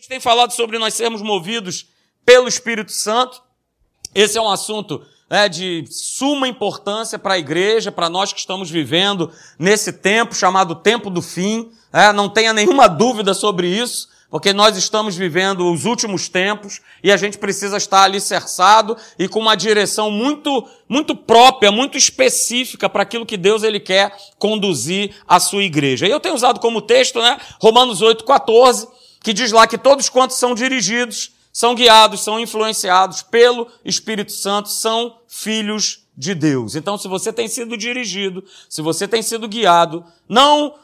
gente 0.00 0.08
tem 0.08 0.18
falado 0.20 0.52
sobre 0.52 0.78
nós 0.78 0.94
sermos 0.94 1.20
movidos 1.20 1.86
pelo 2.24 2.48
Espírito 2.48 2.90
Santo. 2.90 3.42
Esse 4.14 4.38
é 4.38 4.40
um 4.40 4.48
assunto 4.48 5.04
né, 5.28 5.46
de 5.46 5.84
suma 5.90 6.48
importância 6.48 7.18
para 7.18 7.34
a 7.34 7.38
igreja, 7.38 7.92
para 7.92 8.08
nós 8.08 8.32
que 8.32 8.40
estamos 8.40 8.70
vivendo 8.70 9.30
nesse 9.58 9.92
tempo 9.92 10.34
chamado 10.34 10.74
tempo 10.74 11.10
do 11.10 11.20
fim. 11.20 11.70
É, 11.92 12.14
não 12.14 12.30
tenha 12.30 12.54
nenhuma 12.54 12.88
dúvida 12.88 13.34
sobre 13.34 13.68
isso, 13.68 14.08
porque 14.30 14.54
nós 14.54 14.74
estamos 14.74 15.16
vivendo 15.16 15.70
os 15.70 15.84
últimos 15.84 16.30
tempos 16.30 16.80
e 17.04 17.12
a 17.12 17.18
gente 17.18 17.36
precisa 17.36 17.76
estar 17.76 18.04
alicerçado 18.04 18.96
e 19.18 19.28
com 19.28 19.38
uma 19.38 19.54
direção 19.54 20.10
muito, 20.10 20.66
muito 20.88 21.14
própria, 21.14 21.70
muito 21.70 21.98
específica 21.98 22.88
para 22.88 23.02
aquilo 23.02 23.26
que 23.26 23.36
Deus 23.36 23.62
ele 23.62 23.78
quer 23.78 24.16
conduzir 24.38 25.14
a 25.28 25.38
sua 25.38 25.62
igreja. 25.62 26.06
E 26.06 26.10
eu 26.10 26.20
tenho 26.20 26.34
usado 26.34 26.58
como 26.58 26.80
texto, 26.80 27.20
né, 27.20 27.38
Romanos 27.60 28.00
8, 28.00 28.24
14, 28.24 28.88
que 29.22 29.32
diz 29.32 29.52
lá 29.52 29.66
que 29.66 29.78
todos 29.78 30.08
quantos 30.08 30.36
são 30.36 30.54
dirigidos 30.54 31.32
são 31.52 31.74
guiados, 31.74 32.22
são 32.22 32.38
influenciados 32.38 33.22
pelo 33.22 33.66
Espírito 33.84 34.32
Santo, 34.32 34.68
são 34.68 35.18
filhos 35.26 36.06
de 36.16 36.34
Deus. 36.34 36.76
Então, 36.76 36.96
se 36.96 37.08
você 37.08 37.32
tem 37.32 37.48
sido 37.48 37.76
dirigido, 37.76 38.44
se 38.68 38.80
você 38.82 39.08
tem 39.08 39.22
sido 39.22 39.48
guiado, 39.48 40.04
não 40.28 40.74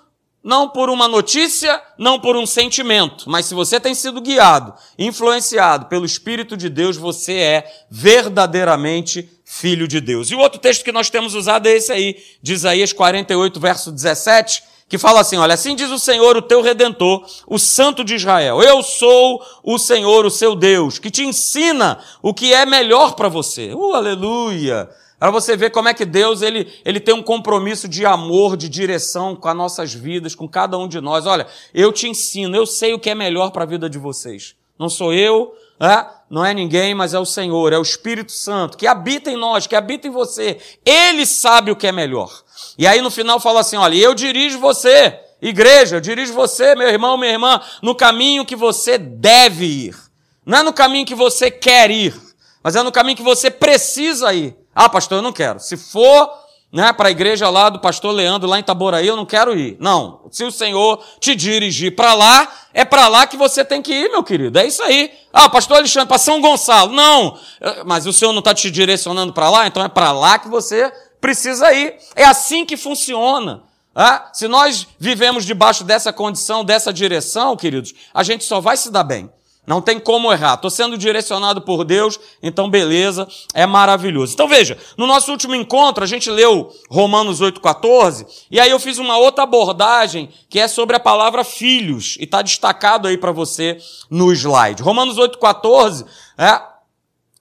não 0.42 0.68
por 0.68 0.88
uma 0.88 1.08
notícia, 1.08 1.82
não 1.98 2.20
por 2.20 2.36
um 2.36 2.46
sentimento, 2.46 3.28
mas 3.28 3.46
se 3.46 3.54
você 3.54 3.80
tem 3.80 3.96
sido 3.96 4.20
guiado, 4.20 4.72
influenciado 4.96 5.86
pelo 5.86 6.06
Espírito 6.06 6.56
de 6.56 6.68
Deus, 6.68 6.96
você 6.96 7.32
é 7.32 7.84
verdadeiramente 7.90 9.28
filho 9.44 9.88
de 9.88 10.00
Deus. 10.00 10.30
E 10.30 10.36
o 10.36 10.38
outro 10.38 10.60
texto 10.60 10.84
que 10.84 10.92
nós 10.92 11.10
temos 11.10 11.34
usado 11.34 11.66
é 11.66 11.72
esse 11.72 11.90
aí, 11.90 12.22
de 12.40 12.52
Isaías 12.52 12.92
48, 12.92 13.58
verso 13.58 13.90
17, 13.90 14.62
que 14.88 14.98
fala 14.98 15.20
assim: 15.20 15.36
Olha, 15.36 15.54
assim 15.54 15.74
diz 15.74 15.90
o 15.90 15.98
Senhor, 15.98 16.36
o 16.36 16.42
teu 16.42 16.62
redentor, 16.62 17.24
o 17.46 17.58
Santo 17.58 18.04
de 18.04 18.14
Israel. 18.14 18.62
Eu 18.62 18.82
sou 18.82 19.42
o 19.62 19.78
Senhor, 19.78 20.24
o 20.24 20.30
seu 20.30 20.54
Deus, 20.54 20.98
que 20.98 21.10
te 21.10 21.24
ensina 21.24 21.98
o 22.22 22.32
que 22.32 22.52
é 22.52 22.64
melhor 22.64 23.14
para 23.14 23.28
você. 23.28 23.72
Uh, 23.74 23.94
aleluia! 23.94 24.88
Para 25.18 25.30
você 25.30 25.56
ver 25.56 25.70
como 25.70 25.88
é 25.88 25.94
que 25.94 26.04
Deus 26.04 26.42
ele, 26.42 26.70
ele 26.84 27.00
tem 27.00 27.14
um 27.14 27.22
compromisso 27.22 27.88
de 27.88 28.04
amor, 28.04 28.54
de 28.54 28.68
direção 28.68 29.34
com 29.34 29.48
as 29.48 29.56
nossas 29.56 29.94
vidas, 29.94 30.34
com 30.34 30.46
cada 30.46 30.76
um 30.76 30.86
de 30.86 31.00
nós. 31.00 31.24
Olha, 31.24 31.46
eu 31.72 31.90
te 31.90 32.06
ensino, 32.06 32.54
eu 32.54 32.66
sei 32.66 32.92
o 32.92 32.98
que 32.98 33.08
é 33.08 33.14
melhor 33.14 33.50
para 33.50 33.62
a 33.62 33.66
vida 33.66 33.88
de 33.88 33.98
vocês. 33.98 34.54
Não 34.78 34.88
sou 34.88 35.12
eu, 35.12 35.54
é? 35.80 36.06
não 36.28 36.44
é 36.44 36.52
ninguém, 36.52 36.94
mas 36.94 37.14
é 37.14 37.18
o 37.18 37.24
Senhor, 37.24 37.72
é 37.72 37.78
o 37.78 37.82
Espírito 37.82 38.32
Santo, 38.32 38.76
que 38.76 38.86
habita 38.86 39.30
em 39.30 39.36
nós, 39.36 39.66
que 39.66 39.76
habita 39.76 40.06
em 40.06 40.10
você. 40.10 40.58
Ele 40.84 41.24
sabe 41.24 41.70
o 41.70 41.76
que 41.76 41.86
é 41.86 41.92
melhor. 41.92 42.30
E 42.78 42.86
aí 42.86 43.00
no 43.00 43.10
final 43.10 43.38
fala 43.38 43.60
assim: 43.60 43.76
olha, 43.76 43.96
eu 43.96 44.14
dirijo 44.14 44.58
você, 44.58 45.18
igreja, 45.40 45.96
eu 45.96 46.00
dirijo 46.00 46.32
você, 46.32 46.74
meu 46.74 46.88
irmão, 46.88 47.16
minha 47.16 47.32
irmã, 47.32 47.60
no 47.82 47.94
caminho 47.94 48.44
que 48.44 48.56
você 48.56 48.98
deve 48.98 49.66
ir. 49.66 49.96
Não 50.44 50.58
é 50.58 50.62
no 50.62 50.72
caminho 50.72 51.06
que 51.06 51.14
você 51.14 51.50
quer 51.50 51.90
ir, 51.90 52.14
mas 52.62 52.76
é 52.76 52.82
no 52.82 52.92
caminho 52.92 53.16
que 53.16 53.22
você 53.22 53.50
precisa 53.50 54.32
ir. 54.32 54.56
Ah, 54.74 54.88
pastor, 54.88 55.18
eu 55.18 55.22
não 55.22 55.32
quero. 55.32 55.58
Se 55.58 55.76
for 55.76 56.30
né, 56.76 56.92
para 56.92 57.08
a 57.08 57.10
igreja 57.10 57.48
lá 57.48 57.70
do 57.70 57.78
pastor 57.78 58.12
Leandro, 58.14 58.46
lá 58.46 58.58
em 58.58 58.60
Itaboraí, 58.60 59.06
eu 59.06 59.16
não 59.16 59.24
quero 59.24 59.58
ir. 59.58 59.78
Não. 59.80 60.28
Se 60.30 60.44
o 60.44 60.52
Senhor 60.52 61.02
te 61.18 61.34
dirigir 61.34 61.96
para 61.96 62.12
lá, 62.12 62.52
é 62.74 62.84
para 62.84 63.08
lá 63.08 63.26
que 63.26 63.34
você 63.34 63.64
tem 63.64 63.80
que 63.80 63.94
ir, 63.94 64.10
meu 64.10 64.22
querido. 64.22 64.58
É 64.58 64.66
isso 64.66 64.82
aí. 64.82 65.10
Ah, 65.32 65.48
pastor 65.48 65.78
Alexandre, 65.78 66.06
para 66.06 66.18
São 66.18 66.38
Gonçalo. 66.38 66.92
Não. 66.92 67.38
Mas 67.86 68.06
o 68.06 68.12
Senhor 68.12 68.30
não 68.34 68.40
está 68.40 68.52
te 68.52 68.70
direcionando 68.70 69.32
para 69.32 69.48
lá, 69.48 69.66
então 69.66 69.82
é 69.82 69.88
para 69.88 70.12
lá 70.12 70.38
que 70.38 70.50
você 70.50 70.92
precisa 71.18 71.72
ir. 71.72 71.96
É 72.14 72.24
assim 72.24 72.66
que 72.66 72.76
funciona. 72.76 73.62
Ah, 73.94 74.28
se 74.34 74.46
nós 74.46 74.86
vivemos 74.98 75.46
debaixo 75.46 75.82
dessa 75.82 76.12
condição, 76.12 76.62
dessa 76.62 76.92
direção, 76.92 77.56
queridos, 77.56 77.94
a 78.12 78.22
gente 78.22 78.44
só 78.44 78.60
vai 78.60 78.76
se 78.76 78.90
dar 78.90 79.04
bem. 79.04 79.30
Não 79.66 79.80
tem 79.80 79.98
como 79.98 80.32
errar. 80.32 80.54
Estou 80.54 80.70
sendo 80.70 80.96
direcionado 80.96 81.60
por 81.60 81.84
Deus, 81.84 82.18
então 82.42 82.70
beleza, 82.70 83.26
é 83.52 83.66
maravilhoso. 83.66 84.32
Então 84.32 84.46
veja, 84.46 84.78
no 84.96 85.06
nosso 85.06 85.30
último 85.32 85.54
encontro 85.54 86.04
a 86.04 86.06
gente 86.06 86.30
leu 86.30 86.72
Romanos 86.88 87.40
8,14, 87.40 88.26
e 88.50 88.60
aí 88.60 88.70
eu 88.70 88.78
fiz 88.78 88.98
uma 88.98 89.18
outra 89.18 89.42
abordagem 89.42 90.28
que 90.48 90.60
é 90.60 90.68
sobre 90.68 90.96
a 90.96 91.00
palavra 91.00 91.42
filhos, 91.42 92.16
e 92.20 92.24
está 92.24 92.42
destacado 92.42 93.08
aí 93.08 93.18
para 93.18 93.32
você 93.32 93.78
no 94.08 94.32
slide. 94.32 94.82
Romanos 94.82 95.16
8,14 95.16 96.06
é, 96.38 96.60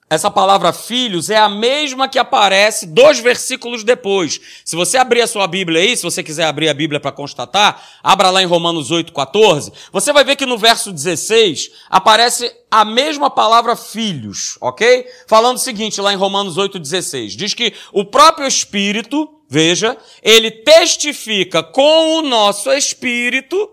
essa 0.08 0.30
palavra 0.30 0.72
filhos 0.72 1.32
é 1.32 1.38
a 1.38 1.50
mesma 1.50 2.08
que 2.08 2.20
aparece 2.20 2.86
dois 2.86 3.20
versículos 3.20 3.84
depois. 3.84 4.40
Se 4.64 4.76
você 4.76 4.98
abrir 4.98 5.22
a 5.22 5.28
sua 5.28 5.48
Bíblia 5.48 5.82
aí, 5.82 5.98
se 5.98 6.04
você 6.04 6.22
quiser 6.22 6.46
abrir 6.46 6.70
a 6.70 6.76
Bíblia 6.76 7.00
para 7.00 7.12
constatar, 7.12 7.84
abra 8.04 8.30
lá 8.30 8.44
em 8.44 8.46
Romanos 8.46 8.92
8, 8.92 9.12
14. 9.12 9.74
Você 9.92 10.14
vai 10.14 10.24
ver 10.24 10.36
que 10.36 10.46
no 10.46 10.60
verso 10.60 10.92
16 10.92 11.72
aparece 11.90 12.52
a 12.70 12.86
mesma 12.86 13.32
palavra 13.32 13.76
filhos, 13.76 14.60
ok? 14.62 15.08
Falando 15.28 15.58
o 15.58 15.62
seguinte 15.62 16.00
lá 16.00 16.14
em 16.14 16.18
Romanos 16.18 16.56
8, 16.56 16.78
16. 16.78 17.34
Diz 17.36 17.56
que 17.56 17.74
o 17.92 18.06
próprio 18.06 18.48
Espírito, 18.48 19.28
veja, 19.50 19.98
ele 20.22 20.52
testifica 20.52 21.64
com 21.64 22.20
o 22.20 22.22
nosso 22.22 22.72
Espírito 22.72 23.72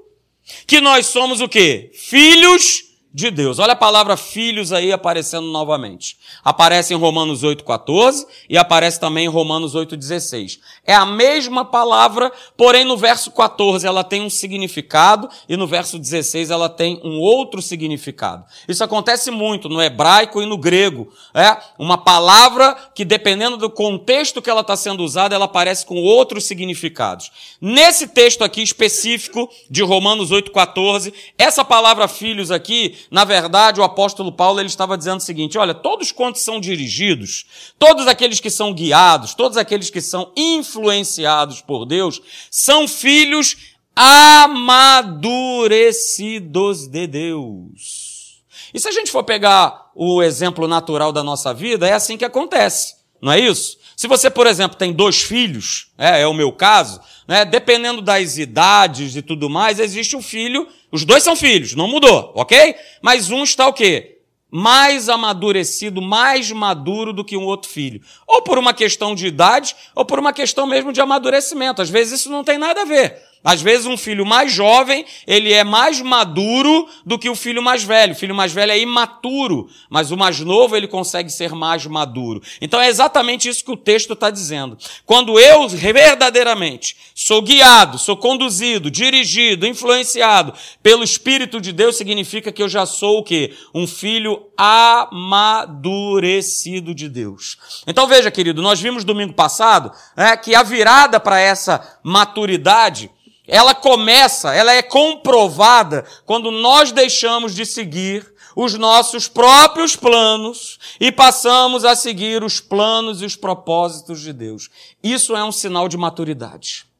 que 0.67 0.81
nós 0.81 1.07
somos 1.07 1.43
o 1.43 1.49
quê? 1.49 1.91
Filhos 1.95 2.92
de 3.15 3.31
Deus. 3.31 3.59
Olha 3.59 3.75
a 3.75 3.77
palavra 3.77 4.17
filhos 4.17 4.73
aí 4.73 4.91
aparecendo 4.91 5.47
novamente. 5.49 6.17
Aparece 6.43 6.95
em 6.95 6.97
Romanos 6.97 7.43
8,14 7.43 8.27
e 8.49 8.57
aparece 8.57 8.99
também 8.99 9.27
em 9.27 9.29
Romanos 9.29 9.75
8,16. 9.75 10.59
É 10.87 10.95
a 10.95 11.05
mesma 11.05 11.65
palavra, 11.65 12.33
porém 12.57 12.85
no 12.85 12.97
verso 12.97 13.31
14 13.31 13.87
ela 13.87 14.03
tem 14.03 14.23
um 14.23 14.31
significado 14.31 15.29
e 15.49 15.57
no 15.57 15.67
verso 15.67 15.99
16 15.99 16.51
ela 16.51 16.69
tem 16.69 17.01
um 17.05 17.19
outro 17.19 17.61
significado. 17.61 18.45
Isso 18.67 18.83
acontece 18.83 19.31
muito 19.31 19.69
no 19.69 19.83
hebraico 19.83 20.41
e 20.41 20.47
no 20.47 20.57
grego. 20.57 21.13
É 21.35 21.57
uma 21.79 21.99
palavra 21.99 22.75
que 22.95 23.05
dependendo 23.05 23.59
do 23.59 23.69
contexto 23.69 24.41
que 24.41 24.49
ela 24.49 24.63
está 24.63 24.77
sendo 24.77 25.05
usada, 25.05 25.35
ela 25.35 25.45
aparece 25.45 25.85
com 25.85 25.97
outros 25.97 26.45
significados. 26.45 27.31
Nesse 27.61 28.09
texto 28.09 28.43
aqui 28.43 28.63
específico 28.63 29.51
de 29.69 29.83
Romanos 29.83 30.31
8,14, 30.31 31.13
essa 31.37 31.65
palavra 31.65 32.09
filhos 32.09 32.51
aqui 32.51 33.02
na 33.11 33.25
verdade, 33.25 33.81
o 33.81 33.85
apóstolo 33.85 34.31
Paulo 34.33 34.61
ele 34.61 34.69
estava 34.69 34.99
dizendo 34.99 35.19
o 35.19 35.23
seguinte: 35.23 35.59
olha, 35.59 35.75
todos 35.75 36.13
quantos 36.13 36.43
são 36.43 36.61
dirigidos, 36.61 37.47
todos 37.79 38.07
aqueles 38.07 38.39
que 38.41 38.51
são 38.51 38.73
guiados, 38.73 39.35
todos 39.35 39.57
aqueles 39.57 39.91
que 39.91 40.01
são 40.01 40.31
influenciados 40.37 41.61
por 41.61 41.85
Deus, 41.85 42.23
são 42.51 42.89
filhos 42.89 43.57
amadurecidos 43.95 46.89
de 46.89 47.07
Deus. 47.07 48.41
E 48.73 48.81
se 48.81 48.89
a 48.89 48.93
gente 48.93 49.11
for 49.11 49.23
pegar 49.23 49.91
o 49.95 50.23
exemplo 50.23 50.67
natural 50.67 51.13
da 51.13 51.23
nossa 51.23 51.53
vida, 51.53 51.87
é 51.87 51.93
assim 51.93 52.17
que 52.17 52.25
acontece, 52.25 52.95
não 53.21 53.33
é 53.33 53.39
isso? 53.39 53.77
Se 54.03 54.09
você, 54.09 54.29
por 54.29 54.49
exemplo, 54.49 54.77
tem 54.77 54.93
dois 54.93 55.23
filhos, 55.23 55.93
é, 55.97 56.23
é 56.23 56.27
o 56.27 56.35
meu 56.35 56.51
caso, 56.51 57.01
né, 57.29 57.45
dependendo 57.45 58.03
das 58.03 58.37
idades 58.37 59.15
e 59.15 59.23
tudo 59.23 59.49
mais, 59.49 59.79
existe 59.79 60.17
um 60.17 60.21
filho 60.21 60.67
os 60.91 61.05
dois 61.05 61.23
são 61.23 61.37
filhos, 61.37 61.77
não 61.77 61.87
mudou, 61.87 62.33
ok? 62.35 62.75
Mas 63.01 63.31
um 63.31 63.45
está 63.45 63.69
o 63.69 63.73
quê? 63.73 64.19
Mais 64.51 65.09
amadurecido, 65.09 66.03
mais 66.03 66.51
maduro 66.51 67.13
do 67.13 67.25
que 67.25 67.37
um 67.37 67.45
outro 67.45 67.71
filho. 67.71 68.03
Ou 68.27 68.43
por 68.43 68.59
uma 68.59 68.75
questão 68.75 69.15
de 69.15 69.29
idade, 69.29 69.77
ou 69.95 70.05
por 70.05 70.19
uma 70.19 70.33
questão 70.33 70.67
mesmo 70.67 70.93
de 70.93 71.01
amadurecimento. 71.01 71.81
Às 71.81 71.89
vezes 71.89 72.19
isso 72.19 72.29
não 72.29 72.43
tem 72.43 72.59
nada 72.59 72.83
a 72.83 72.85
ver. 72.85 73.23
Às 73.45 73.61
vezes 73.61 73.87
um 73.87 73.97
filho 73.97 74.25
mais 74.25 74.53
jovem, 74.53 75.05
ele 75.27 75.53
é 75.53 75.65
mais 75.65 76.01
maduro 76.01 76.89
do 77.05 77.19
que 77.19 77.29
o 77.29 77.35
filho 77.35 77.61
mais 77.61 77.83
velho. 77.83 78.13
O 78.13 78.17
filho 78.17 78.35
mais 78.35 78.53
velho 78.53 78.71
é 78.71 78.79
imaturo, 78.79 79.69
mas 79.91 80.13
o 80.13 80.17
mais 80.17 80.39
novo 80.41 80.77
ele 80.77 80.87
consegue 80.87 81.31
ser 81.31 81.53
mais 81.53 81.85
maduro. 81.87 82.41
Então 82.61 82.81
é 82.81 82.87
exatamente 82.89 83.49
isso 83.49 83.65
que 83.65 83.73
o 83.73 83.77
texto 83.77 84.13
está 84.13 84.31
dizendo. 84.31 84.79
Quando 85.05 85.41
eu 85.41 85.69
verdadeiramente 85.69 86.97
sou 87.15 87.43
guiado, 87.43 87.99
sou 87.99 88.17
conduzido, 88.17 88.91
dirigido, 88.91 89.67
influenciado 89.67 90.55
pelo 90.83 91.03
Espírito 91.03 91.59
de 91.61 91.73
Deus, 91.73 91.97
significa 91.97 92.53
que 92.53 92.63
eu 92.63 92.69
já 92.69 92.87
sou 92.87 93.19
o 93.19 93.25
quê? 93.25 93.53
Um 93.75 93.89
filho 93.89 94.47
amadurecido 94.57 96.95
de 96.95 97.09
Deus. 97.09 97.59
Então 97.87 98.07
veja, 98.07 98.31
querido, 98.31 98.63
nós 98.63 98.81
vimos 98.81 99.03
domingo 99.03 99.33
passado 99.33 99.91
é, 100.17 100.37
que 100.37 100.55
a 100.55 100.63
virada 100.63 101.19
para 101.19 101.41
essa 101.41 101.99
maturidade 102.05 103.11
ela 103.47 103.75
começa, 103.75 104.55
ela 104.55 104.73
é 104.73 104.83
comprovada 104.83 106.05
quando 106.25 106.51
nós 106.51 106.93
deixamos 106.93 107.55
de 107.55 107.67
seguir 107.67 108.33
os 108.55 108.75
nossos 108.75 109.29
próprios 109.29 109.97
planos 109.97 110.79
e 111.01 111.11
passamos 111.11 111.85
a 111.85 111.97
seguir 111.97 112.45
os 112.45 112.61
planos 112.61 113.23
e 113.23 113.25
os 113.25 113.37
propósitos 113.37 114.21
de 114.21 114.33
Deus. 114.33 114.69
Isso 115.03 115.35
é 115.35 115.43
um 115.43 115.53
sinal 115.53 115.89
de 115.89 115.97
maturidade. 115.97 116.92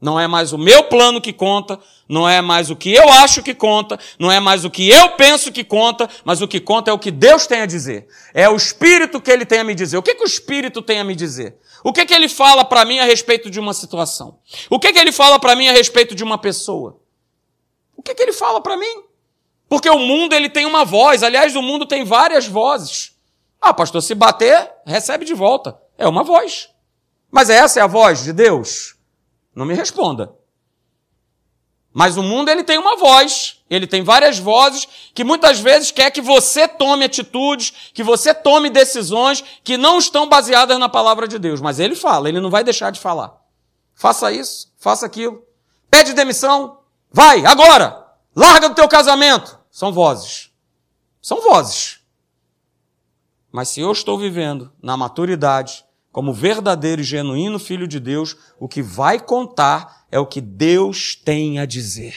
Não 0.00 0.18
é 0.18 0.26
mais 0.26 0.52
o 0.52 0.58
meu 0.58 0.84
plano 0.84 1.20
que 1.20 1.32
conta, 1.32 1.78
não 2.08 2.28
é 2.28 2.40
mais 2.40 2.70
o 2.70 2.76
que 2.76 2.92
eu 2.94 3.08
acho 3.08 3.42
que 3.42 3.54
conta, 3.54 3.98
não 4.18 4.32
é 4.32 4.40
mais 4.40 4.64
o 4.64 4.70
que 4.70 4.88
eu 4.88 5.10
penso 5.10 5.52
que 5.52 5.62
conta, 5.62 6.08
mas 6.24 6.40
o 6.40 6.48
que 6.48 6.58
conta 6.58 6.90
é 6.90 6.94
o 6.94 6.98
que 6.98 7.10
Deus 7.10 7.46
tem 7.46 7.60
a 7.60 7.66
dizer. 7.66 8.08
É 8.32 8.48
o 8.48 8.56
Espírito 8.56 9.20
que 9.20 9.30
Ele 9.30 9.44
tem 9.44 9.60
a 9.60 9.64
me 9.64 9.74
dizer. 9.74 9.98
O 9.98 10.02
que, 10.02 10.14
que 10.14 10.24
o 10.24 10.26
Espírito 10.26 10.80
tem 10.80 11.00
a 11.00 11.04
me 11.04 11.14
dizer? 11.14 11.58
O 11.84 11.92
que, 11.92 12.06
que 12.06 12.14
Ele 12.14 12.28
fala 12.28 12.64
para 12.64 12.84
mim 12.84 12.98
a 12.98 13.04
respeito 13.04 13.50
de 13.50 13.60
uma 13.60 13.74
situação? 13.74 14.38
O 14.70 14.78
que, 14.78 14.92
que 14.92 14.98
Ele 14.98 15.12
fala 15.12 15.38
para 15.38 15.54
mim 15.54 15.68
a 15.68 15.72
respeito 15.72 16.14
de 16.14 16.24
uma 16.24 16.38
pessoa? 16.38 16.98
O 17.94 18.02
que, 18.02 18.14
que 18.14 18.22
Ele 18.22 18.32
fala 18.32 18.60
para 18.60 18.76
mim? 18.76 19.10
Porque 19.70 19.88
o 19.88 20.00
mundo 20.00 20.34
ele 20.34 20.50
tem 20.50 20.66
uma 20.66 20.84
voz, 20.84 21.22
aliás, 21.22 21.54
o 21.54 21.62
mundo 21.62 21.86
tem 21.86 22.02
várias 22.02 22.44
vozes. 22.44 23.16
Ah, 23.60 23.72
pastor, 23.72 24.02
se 24.02 24.16
bater, 24.16 24.68
recebe 24.84 25.24
de 25.24 25.32
volta. 25.32 25.80
É 25.96 26.08
uma 26.08 26.24
voz. 26.24 26.70
Mas 27.30 27.48
essa 27.48 27.78
é 27.78 27.82
a 27.84 27.86
voz 27.86 28.24
de 28.24 28.32
Deus? 28.32 28.96
Não 29.54 29.66
me 29.66 29.74
responda. 29.74 30.34
Mas 31.92 32.16
o 32.16 32.22
mundo 32.22 32.48
ele 32.48 32.62
tem 32.62 32.78
uma 32.78 32.96
voz, 32.96 33.62
ele 33.68 33.86
tem 33.86 34.02
várias 34.04 34.38
vozes 34.38 34.86
que 35.12 35.24
muitas 35.24 35.58
vezes 35.58 35.90
quer 35.90 36.10
que 36.12 36.20
você 36.20 36.68
tome 36.68 37.04
atitudes, 37.04 37.90
que 37.92 38.02
você 38.02 38.32
tome 38.32 38.70
decisões 38.70 39.42
que 39.64 39.76
não 39.76 39.98
estão 39.98 40.28
baseadas 40.28 40.78
na 40.78 40.88
palavra 40.88 41.26
de 41.26 41.38
Deus. 41.38 41.60
Mas 41.60 41.80
ele 41.80 41.96
fala, 41.96 42.28
ele 42.28 42.40
não 42.40 42.48
vai 42.50 42.62
deixar 42.62 42.90
de 42.90 43.00
falar. 43.00 43.36
Faça 43.94 44.30
isso, 44.30 44.72
faça 44.78 45.04
aquilo. 45.04 45.42
Pede 45.90 46.12
demissão, 46.12 46.78
vai, 47.12 47.44
agora! 47.44 48.06
Larga 48.34 48.68
do 48.68 48.74
teu 48.76 48.88
casamento. 48.88 49.58
São 49.70 49.92
vozes. 49.92 50.50
São 51.20 51.40
vozes. 51.42 52.00
Mas 53.50 53.68
se 53.68 53.80
eu 53.80 53.90
estou 53.90 54.16
vivendo 54.16 54.72
na 54.80 54.96
maturidade, 54.96 55.84
como 56.12 56.32
verdadeiro 56.32 57.00
e 57.00 57.04
genuíno 57.04 57.58
filho 57.58 57.86
de 57.86 58.00
Deus, 58.00 58.36
o 58.58 58.68
que 58.68 58.82
vai 58.82 59.20
contar 59.20 60.06
é 60.10 60.18
o 60.18 60.26
que 60.26 60.40
Deus 60.40 61.14
tem 61.14 61.58
a 61.58 61.64
dizer. 61.64 62.16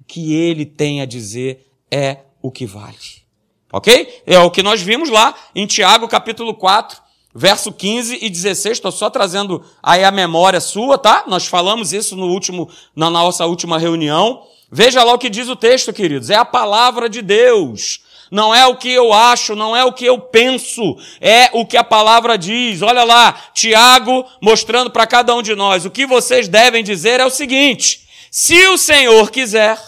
O 0.00 0.04
que 0.04 0.34
ele 0.34 0.66
tem 0.66 1.00
a 1.00 1.06
dizer 1.06 1.66
é 1.90 2.18
o 2.42 2.50
que 2.50 2.66
vale. 2.66 3.24
Ok? 3.72 4.22
É 4.26 4.38
o 4.38 4.50
que 4.50 4.62
nós 4.62 4.80
vimos 4.82 5.08
lá 5.08 5.34
em 5.54 5.66
Tiago 5.66 6.06
capítulo 6.06 6.54
4, 6.54 7.00
verso 7.34 7.72
15 7.72 8.18
e 8.22 8.30
16. 8.30 8.76
Estou 8.76 8.92
só 8.92 9.10
trazendo 9.10 9.64
aí 9.82 10.04
a 10.04 10.10
memória 10.10 10.60
sua, 10.60 10.96
tá? 10.96 11.24
Nós 11.26 11.46
falamos 11.46 11.92
isso 11.92 12.14
no 12.14 12.26
último, 12.26 12.70
na 12.94 13.10
nossa 13.10 13.46
última 13.46 13.78
reunião. 13.78 14.42
Veja 14.70 15.02
lá 15.02 15.14
o 15.14 15.18
que 15.18 15.30
diz 15.30 15.48
o 15.48 15.56
texto, 15.56 15.92
queridos. 15.92 16.30
É 16.30 16.36
a 16.36 16.44
palavra 16.44 17.08
de 17.08 17.22
Deus 17.22 18.00
não 18.30 18.54
é 18.54 18.66
o 18.66 18.76
que 18.76 18.90
eu 18.90 19.12
acho, 19.12 19.54
não 19.54 19.76
é 19.76 19.84
o 19.84 19.92
que 19.92 20.04
eu 20.04 20.18
penso, 20.18 20.96
é 21.20 21.50
o 21.52 21.64
que 21.64 21.76
a 21.76 21.84
palavra 21.84 22.36
diz. 22.36 22.82
Olha 22.82 23.04
lá, 23.04 23.32
Tiago 23.54 24.24
mostrando 24.42 24.90
para 24.90 25.06
cada 25.06 25.34
um 25.34 25.42
de 25.42 25.54
nós. 25.54 25.84
O 25.84 25.90
que 25.90 26.06
vocês 26.06 26.48
devem 26.48 26.82
dizer 26.82 27.20
é 27.20 27.24
o 27.24 27.30
seguinte: 27.30 28.06
se 28.30 28.66
o 28.68 28.76
Senhor 28.76 29.30
quiser, 29.30 29.78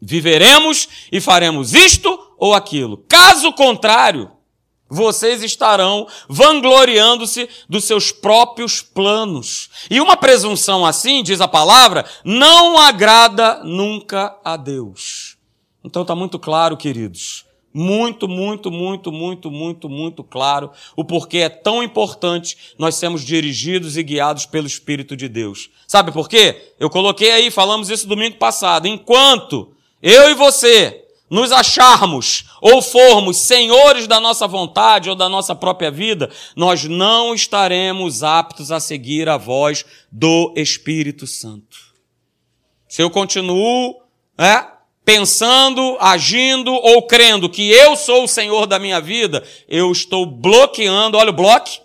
viveremos 0.00 0.88
e 1.10 1.20
faremos 1.20 1.74
isto 1.74 2.18
ou 2.38 2.54
aquilo. 2.54 2.98
Caso 3.08 3.52
contrário, 3.52 4.30
vocês 4.88 5.42
estarão 5.42 6.06
vangloriando-se 6.28 7.48
dos 7.68 7.84
seus 7.84 8.12
próprios 8.12 8.80
planos. 8.82 9.70
E 9.90 10.00
uma 10.00 10.16
presunção 10.16 10.84
assim, 10.84 11.22
diz 11.22 11.40
a 11.40 11.48
palavra, 11.48 12.04
não 12.24 12.78
agrada 12.78 13.62
nunca 13.64 14.38
a 14.44 14.56
Deus. 14.56 15.33
Então 15.84 16.02
está 16.02 16.14
muito 16.14 16.38
claro, 16.38 16.76
queridos. 16.76 17.44
Muito, 17.76 18.28
muito, 18.28 18.70
muito, 18.70 19.10
muito, 19.10 19.50
muito, 19.50 19.88
muito 19.88 20.22
claro 20.22 20.70
o 20.96 21.04
porquê 21.04 21.38
é 21.38 21.48
tão 21.48 21.82
importante 21.82 22.56
nós 22.78 22.94
sermos 22.94 23.24
dirigidos 23.24 23.96
e 23.96 24.02
guiados 24.04 24.46
pelo 24.46 24.66
Espírito 24.66 25.16
de 25.16 25.28
Deus. 25.28 25.70
Sabe 25.88 26.12
por 26.12 26.28
quê? 26.28 26.72
Eu 26.78 26.88
coloquei 26.88 27.32
aí, 27.32 27.50
falamos 27.50 27.90
isso 27.90 28.06
domingo 28.06 28.36
passado. 28.36 28.86
Enquanto 28.86 29.74
eu 30.00 30.30
e 30.30 30.34
você 30.34 31.04
nos 31.28 31.50
acharmos 31.50 32.44
ou 32.60 32.80
formos 32.80 33.38
senhores 33.38 34.06
da 34.06 34.20
nossa 34.20 34.46
vontade 34.46 35.10
ou 35.10 35.16
da 35.16 35.28
nossa 35.28 35.52
própria 35.52 35.90
vida, 35.90 36.30
nós 36.54 36.84
não 36.84 37.34
estaremos 37.34 38.22
aptos 38.22 38.70
a 38.70 38.78
seguir 38.78 39.28
a 39.28 39.36
voz 39.36 39.84
do 40.12 40.54
Espírito 40.56 41.26
Santo. 41.26 41.76
Se 42.88 43.02
eu 43.02 43.10
continuo, 43.10 43.96
é, 44.38 44.73
pensando, 45.04 45.96
agindo 46.00 46.72
ou 46.72 47.06
crendo 47.06 47.48
que 47.48 47.70
eu 47.70 47.94
sou 47.94 48.24
o 48.24 48.28
Senhor 48.28 48.66
da 48.66 48.78
minha 48.78 49.00
vida, 49.00 49.44
eu 49.68 49.92
estou 49.92 50.24
bloqueando, 50.24 51.18
olha 51.18 51.30
o 51.30 51.34
bloque, 51.34 51.80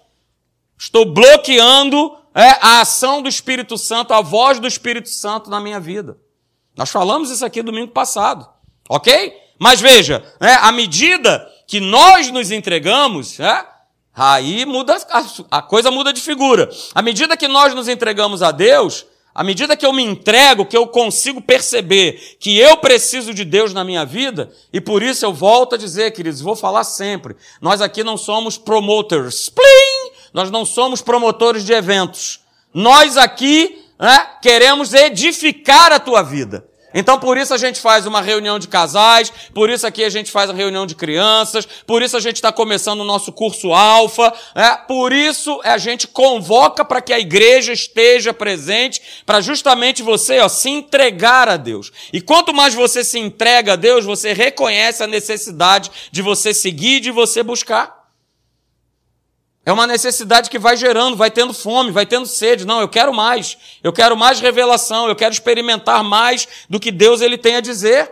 estou 0.77 1.06
bloqueando 1.06 2.18
é, 2.33 2.50
a 2.62 2.81
ação 2.81 3.21
do 3.21 3.27
Espírito 3.27 3.77
Santo, 3.77 4.13
a 4.13 4.21
voz 4.21 4.60
do 4.60 4.68
Espírito 4.68 5.10
Santo 5.10 5.50
na 5.50 5.60
minha 5.60 5.80
vida. 5.80 6.18
Nós 6.77 6.89
falamos 6.89 7.30
isso 7.30 7.45
aqui 7.45 7.62
domingo 7.62 7.92
passado, 7.92 8.48
ok? 8.88 9.33
Mas 9.60 9.81
veja, 9.81 10.24
é, 10.39 10.54
à 10.54 10.72
medida 10.72 11.45
que 11.68 11.81
nós 11.81 12.31
nos 12.31 12.51
entregamos, 12.51 13.38
é, 13.39 13.65
aí 14.15 14.65
muda, 14.65 14.95
a, 15.10 15.57
a 15.57 15.62
coisa 15.62 15.92
muda 15.92 16.13
de 16.13 16.22
figura. 16.22 16.69
À 16.95 17.01
medida 17.01 17.36
que 17.36 17.50
nós 17.50 17.74
nos 17.74 17.89
entregamos 17.89 18.42
a 18.42 18.51
Deus, 18.51 19.06
à 19.33 19.43
medida 19.43 19.77
que 19.77 19.85
eu 19.85 19.93
me 19.93 20.03
entrego, 20.03 20.65
que 20.65 20.77
eu 20.77 20.87
consigo 20.87 21.41
perceber 21.41 22.37
que 22.39 22.57
eu 22.57 22.77
preciso 22.77 23.33
de 23.33 23.45
Deus 23.45 23.73
na 23.73 23.83
minha 23.83 24.05
vida, 24.05 24.51
e 24.73 24.81
por 24.81 25.01
isso 25.01 25.25
eu 25.25 25.33
volto 25.33 25.75
a 25.75 25.77
dizer, 25.77 26.11
queridos, 26.11 26.41
vou 26.41 26.55
falar 26.55 26.83
sempre, 26.83 27.35
nós 27.61 27.81
aqui 27.81 28.03
não 28.03 28.17
somos 28.17 28.57
promoters, 28.57 29.49
plim! 29.49 29.99
nós 30.33 30.51
não 30.51 30.65
somos 30.65 31.01
promotores 31.01 31.65
de 31.65 31.73
eventos. 31.73 32.39
Nós 32.73 33.17
aqui 33.17 33.85
né, 33.99 34.27
queremos 34.41 34.93
edificar 34.93 35.91
a 35.91 35.99
tua 35.99 36.21
vida. 36.21 36.69
Então, 36.94 37.19
por 37.19 37.38
isso 37.38 37.53
a 37.53 37.57
gente 37.57 37.80
faz 37.80 38.06
uma 38.07 38.21
reunião 38.21 38.57
de 38.57 38.68
casais, 38.68 39.31
por 39.53 39.69
isso 39.69 39.86
aqui 39.86 40.03
a 40.03 40.09
gente 40.09 40.31
faz 40.31 40.50
a 40.50 40.53
reunião 40.53 40.88
de 40.88 40.95
crianças, 40.95 41.68
por 41.86 42.01
isso 42.01 42.18
a 42.18 42.19
gente 42.19 42.38
está 42.38 42.51
começando 42.51 43.01
o 43.01 43.06
nosso 43.06 43.31
curso 43.31 43.74
alfa, 43.74 44.33
né? 44.56 44.77
por 44.88 45.13
isso 45.13 45.59
a 45.63 45.77
gente 45.77 46.07
convoca 46.07 46.83
para 46.83 47.01
que 47.01 47.13
a 47.13 47.19
igreja 47.19 47.71
esteja 47.71 48.33
presente, 48.33 49.01
para 49.25 49.39
justamente 49.39 50.01
você 50.01 50.39
ó, 50.39 50.50
se 50.50 50.69
entregar 50.69 51.47
a 51.47 51.57
Deus. 51.57 51.91
E 52.12 52.21
quanto 52.21 52.53
mais 52.53 52.74
você 52.74 53.03
se 53.03 53.19
entrega 53.19 53.74
a 53.74 53.75
Deus, 53.75 54.03
você 54.03 54.33
reconhece 54.33 55.03
a 55.03 55.07
necessidade 55.07 55.91
de 56.12 56.21
você 56.21 56.53
seguir, 56.53 57.00
de 57.00 57.12
você 57.12 57.44
buscar. 57.44 57.99
É 59.69 59.71
uma 59.71 59.86
necessidade 59.86 60.50
que 60.50 60.57
vai 60.57 60.75
gerando, 60.75 61.16
vai 61.16 61.30
tendo 61.30 61.54
fome, 61.54 61.92
vai 61.92 62.04
tendo 62.04 62.25
sede. 62.25 62.66
Não, 62.66 62.81
eu 62.81 62.89
quero 62.89 63.13
mais. 63.13 63.56
Eu 63.83 63.94
quero 63.94 64.18
mais 64.18 64.39
revelação, 64.39 65.07
eu 65.07 65.16
quero 65.16 65.31
experimentar 65.31 66.04
mais 66.04 66.48
do 66.68 66.80
que 66.80 66.92
Deus 66.92 67.21
ele 67.21 67.38
tem 67.38 67.56
a 67.56 67.62
dizer. 67.62 68.12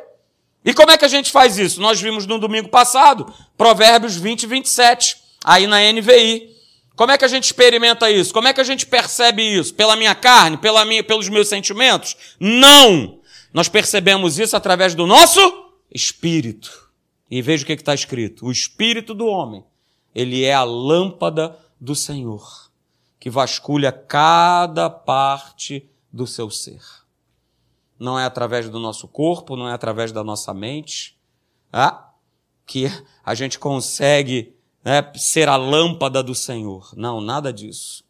E 0.64 0.72
como 0.72 0.92
é 0.92 0.98
que 1.00 1.06
a 1.06 1.08
gente 1.08 1.32
faz 1.32 1.58
isso? 1.58 1.82
Nós 1.82 2.00
vimos 2.00 2.28
no 2.28 2.38
domingo 2.38 2.70
passado, 2.70 3.34
Provérbios 3.58 4.16
20 4.16 4.44
e 4.44 4.46
27, 4.46 5.18
aí 5.44 5.66
na 5.66 5.80
NVI. 5.92 6.48
Como 6.96 7.12
é 7.12 7.18
que 7.18 7.26
a 7.26 7.28
gente 7.28 7.46
experimenta 7.46 8.12
isso? 8.12 8.32
Como 8.32 8.48
é 8.48 8.54
que 8.54 8.62
a 8.62 8.64
gente 8.64 8.86
percebe 8.86 9.42
isso? 9.42 9.74
Pela 9.74 9.96
minha 9.96 10.14
carne? 10.14 10.58
Pela 10.58 10.86
minha, 10.86 11.04
pelos 11.04 11.28
meus 11.28 11.48
sentimentos? 11.48 12.16
Não! 12.40 13.20
Nós 13.52 13.68
percebemos 13.68 14.38
isso 14.38 14.56
através 14.56 14.94
do 14.94 15.08
nosso 15.08 15.40
espírito. 15.92 16.88
E 17.32 17.42
veja 17.42 17.64
o 17.64 17.66
que 17.66 17.74
está 17.74 17.96
escrito: 17.96 18.46
o 18.46 18.52
espírito 18.52 19.16
do 19.16 19.26
homem 19.26 19.66
ele 20.18 20.44
é 20.44 20.52
a 20.52 20.64
lâmpada 20.64 21.56
do 21.80 21.94
Senhor, 21.94 22.72
que 23.20 23.30
vasculha 23.30 23.92
cada 23.92 24.90
parte 24.90 25.88
do 26.12 26.26
seu 26.26 26.50
ser. 26.50 26.82
Não 28.00 28.18
é 28.18 28.26
através 28.26 28.68
do 28.68 28.80
nosso 28.80 29.08
corpo, 29.08 29.56
não 29.56 29.70
é 29.70 29.74
através 29.74 30.12
da 30.12 30.24
nossa 30.24 30.56
mente, 30.56 31.16
ah, 31.72 32.10
que 32.66 32.88
a 33.24 33.36
gente 33.36 33.60
consegue 33.60 34.56
né, 34.84 35.08
ser 35.16 35.48
a 35.48 35.56
lâmpada 35.56 36.24
do 36.24 36.34
Senhor. 36.34 36.92
Não, 36.98 37.22
nada 37.22 37.54
disso. 37.54 38.04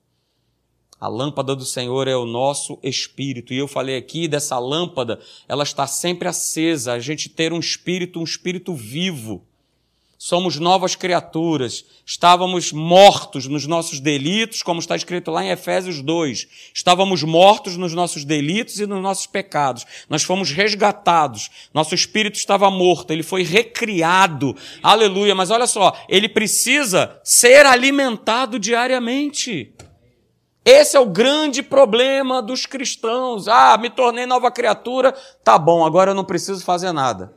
A 1.01 1.09
lâmpada 1.09 1.57
do 1.57 1.65
Senhor 1.65 2.07
é 2.07 2.15
o 2.15 2.25
nosso 2.25 2.79
espírito. 2.81 3.53
E 3.53 3.57
eu 3.57 3.67
falei 3.67 3.97
aqui 3.97 4.29
dessa 4.29 4.57
lâmpada, 4.57 5.19
ela 5.45 5.63
está 5.63 5.85
sempre 5.85 6.29
acesa. 6.29 6.93
A 6.93 6.99
gente 6.99 7.27
ter 7.27 7.51
um 7.51 7.59
espírito, 7.59 8.21
um 8.21 8.23
espírito 8.23 8.73
vivo 8.73 9.45
somos 10.17 10.57
novas 10.57 10.95
criaturas, 10.95 11.85
estávamos 12.05 12.71
mortos 12.71 13.45
nos 13.47 13.67
nossos 13.67 13.99
delitos, 13.99 14.63
como 14.63 14.79
está 14.79 14.95
escrito 14.95 15.29
lá 15.29 15.43
em 15.43 15.49
Efésios 15.49 16.01
2. 16.01 16.47
Estávamos 16.73 17.21
mortos 17.21 17.77
nos 17.77 17.93
nossos 17.93 18.25
delitos 18.25 18.79
e 18.79 18.87
nos 18.87 19.01
nossos 19.01 19.27
pecados. 19.27 19.85
Nós 20.09 20.23
fomos 20.23 20.49
resgatados. 20.49 21.49
Nosso 21.73 21.93
espírito 21.93 22.35
estava 22.35 22.71
morto, 22.71 23.11
ele 23.11 23.21
foi 23.21 23.43
recriado. 23.43 24.55
Aleluia. 24.81 25.35
Mas 25.35 25.51
olha 25.51 25.67
só, 25.67 25.95
ele 26.09 26.27
precisa 26.27 27.19
ser 27.23 27.65
alimentado 27.65 28.57
diariamente. 28.57 29.73
Esse 30.65 30.97
é 30.97 30.99
o 30.99 31.05
grande 31.05 31.61
problema 31.61 32.41
dos 32.41 32.65
cristãos. 32.65 33.47
Ah, 33.47 33.77
me 33.77 33.89
tornei 33.89 34.25
nova 34.25 34.51
criatura, 34.51 35.13
tá 35.43 35.57
bom, 35.57 35.85
agora 35.85 36.11
eu 36.11 36.15
não 36.15 36.25
preciso 36.25 36.65
fazer 36.65 36.91
nada. 36.91 37.33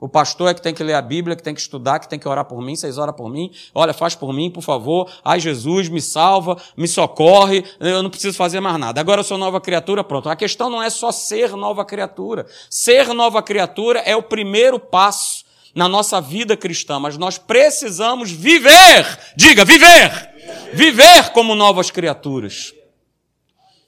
O 0.00 0.08
pastor 0.08 0.50
é 0.50 0.54
que 0.54 0.60
tem 0.60 0.74
que 0.74 0.82
ler 0.82 0.94
a 0.94 1.00
Bíblia, 1.00 1.36
que 1.36 1.42
tem 1.42 1.54
que 1.54 1.60
estudar, 1.60 1.98
que 1.98 2.08
tem 2.08 2.18
que 2.18 2.28
orar 2.28 2.44
por 2.44 2.60
mim, 2.60 2.76
vocês 2.76 2.98
oram 2.98 3.12
por 3.12 3.30
mim. 3.30 3.50
Olha, 3.74 3.94
faz 3.94 4.14
por 4.14 4.32
mim, 4.32 4.50
por 4.50 4.62
favor. 4.62 5.10
Ai, 5.24 5.40
Jesus, 5.40 5.88
me 5.88 6.00
salva, 6.02 6.60
me 6.76 6.86
socorre, 6.86 7.64
eu 7.80 8.02
não 8.02 8.10
preciso 8.10 8.36
fazer 8.36 8.60
mais 8.60 8.78
nada. 8.78 9.00
Agora 9.00 9.20
eu 9.20 9.24
sou 9.24 9.38
nova 9.38 9.60
criatura, 9.60 10.04
pronto. 10.04 10.28
A 10.28 10.36
questão 10.36 10.68
não 10.68 10.82
é 10.82 10.90
só 10.90 11.10
ser 11.10 11.50
nova 11.56 11.84
criatura. 11.84 12.46
Ser 12.68 13.14
nova 13.14 13.42
criatura 13.42 14.00
é 14.00 14.14
o 14.14 14.22
primeiro 14.22 14.78
passo 14.78 15.44
na 15.74 15.88
nossa 15.88 16.20
vida 16.20 16.56
cristã, 16.56 17.00
mas 17.00 17.16
nós 17.16 17.38
precisamos 17.38 18.30
viver. 18.30 19.18
Diga, 19.36 19.64
viver! 19.64 20.34
Viver 20.72 21.30
como 21.30 21.54
novas 21.54 21.90
criaturas. 21.90 22.74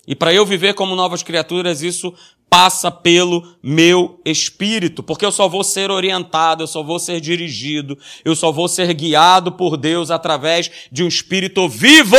E 0.06 0.14
para 0.14 0.32
eu 0.32 0.46
viver 0.46 0.74
como 0.74 0.94
novas 0.94 1.22
criaturas, 1.22 1.82
isso 1.82 2.14
passa 2.48 2.90
pelo 2.90 3.56
meu 3.62 4.20
espírito, 4.24 5.02
porque 5.02 5.26
eu 5.26 5.32
só 5.32 5.48
vou 5.48 5.64
ser 5.64 5.90
orientado, 5.90 6.62
eu 6.62 6.66
só 6.66 6.82
vou 6.82 6.98
ser 6.98 7.20
dirigido, 7.20 7.98
eu 8.24 8.36
só 8.36 8.52
vou 8.52 8.68
ser 8.68 8.92
guiado 8.94 9.52
por 9.52 9.76
Deus 9.76 10.10
através 10.10 10.70
de 10.90 11.02
um 11.02 11.08
espírito 11.08 11.68
vivo. 11.68 12.16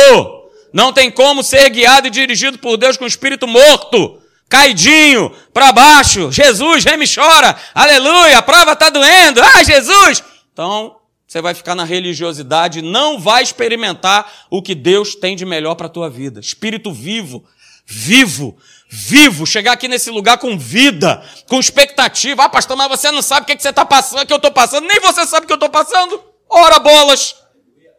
Não 0.72 0.92
tem 0.92 1.10
como 1.10 1.42
ser 1.42 1.68
guiado 1.70 2.06
e 2.06 2.10
dirigido 2.10 2.58
por 2.58 2.76
Deus 2.76 2.96
com 2.96 3.04
um 3.04 3.08
espírito 3.08 3.46
morto, 3.46 4.18
caidinho, 4.48 5.32
para 5.52 5.72
baixo. 5.72 6.30
Jesus, 6.30 6.84
reme 6.84 7.06
chora, 7.06 7.56
aleluia, 7.74 8.38
a 8.38 8.42
prova 8.42 8.72
está 8.72 8.90
doendo, 8.90 9.40
ah, 9.42 9.64
Jesus! 9.64 10.22
Então, 10.52 10.96
você 11.26 11.40
vai 11.42 11.54
ficar 11.54 11.74
na 11.74 11.84
religiosidade, 11.84 12.80
não 12.80 13.18
vai 13.18 13.42
experimentar 13.42 14.46
o 14.50 14.62
que 14.62 14.74
Deus 14.74 15.14
tem 15.14 15.36
de 15.36 15.44
melhor 15.44 15.74
para 15.74 15.88
tua 15.88 16.08
vida. 16.08 16.40
Espírito 16.40 16.92
vivo, 16.92 17.44
vivo, 17.84 18.56
vivo, 18.88 19.46
chegar 19.46 19.72
aqui 19.72 19.86
nesse 19.86 20.10
lugar 20.10 20.38
com 20.38 20.58
vida, 20.58 21.22
com 21.46 21.60
expectativa. 21.60 22.44
Ah, 22.44 22.48
pastor, 22.48 22.76
mas 22.76 22.88
você 22.88 23.10
não 23.10 23.20
sabe 23.20 23.42
o 23.42 23.46
que, 23.46 23.52
é 23.52 23.56
que 23.56 23.62
você 23.62 23.68
está 23.68 23.84
passando, 23.84 24.26
que 24.26 24.32
eu 24.32 24.38
estou 24.38 24.50
passando, 24.50 24.86
nem 24.86 25.00
você 25.00 25.26
sabe 25.26 25.44
o 25.44 25.46
que 25.46 25.52
eu 25.52 25.56
estou 25.56 25.70
passando. 25.70 26.22
Ora 26.48 26.78
bolas! 26.78 27.36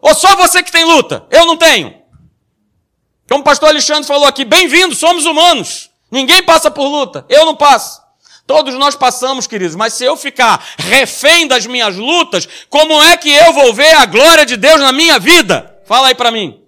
Ou 0.02 0.16
só 0.16 0.36
você 0.36 0.64
que 0.64 0.72
tem 0.72 0.86
luta? 0.86 1.26
Eu 1.30 1.46
não 1.46 1.58
tenho. 1.58 1.94
Como 3.28 3.42
o 3.42 3.44
pastor 3.44 3.70
Alexandre 3.70 4.08
falou 4.08 4.26
aqui, 4.26 4.44
bem-vindo, 4.44 4.96
somos 4.96 5.26
humanos. 5.26 5.90
Ninguém 6.10 6.42
passa 6.42 6.72
por 6.72 6.88
luta. 6.88 7.26
Eu 7.30 7.46
não 7.46 7.56
passo. 7.56 8.02
Todos 8.48 8.74
nós 8.74 8.96
passamos, 8.96 9.46
queridos, 9.46 9.76
mas 9.76 9.94
se 9.94 10.04
eu 10.04 10.18
ficar 10.18 10.66
refém 10.80 11.48
das 11.48 11.68
minhas 11.68 11.96
lutas, 11.96 12.50
como 12.68 13.00
é 13.04 13.16
que 13.16 13.30
eu 13.30 13.54
vou 13.54 13.72
ver 13.72 13.94
a 13.94 14.08
glória 14.08 14.44
de 14.44 14.58
Deus 14.58 14.80
na 14.80 14.92
minha 14.92 15.20
vida? 15.20 15.80
Fala 15.86 16.08
aí 16.08 16.16
para 16.16 16.32
mim. 16.32 16.60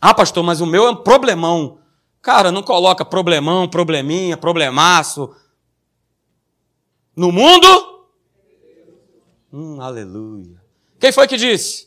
Ah, 0.00 0.14
pastor, 0.14 0.44
mas 0.44 0.60
o 0.60 0.66
meu 0.66 0.86
é 0.86 0.90
um 0.90 0.96
problemão. 0.96 1.80
Cara, 2.26 2.50
não 2.50 2.60
coloca 2.60 3.04
problemão, 3.04 3.68
probleminha, 3.68 4.36
problemaço. 4.36 5.32
No 7.14 7.30
mundo? 7.30 8.04
Hum, 9.52 9.80
aleluia. 9.80 10.60
Quem 10.98 11.12
foi 11.12 11.28
que 11.28 11.36
disse? 11.36 11.86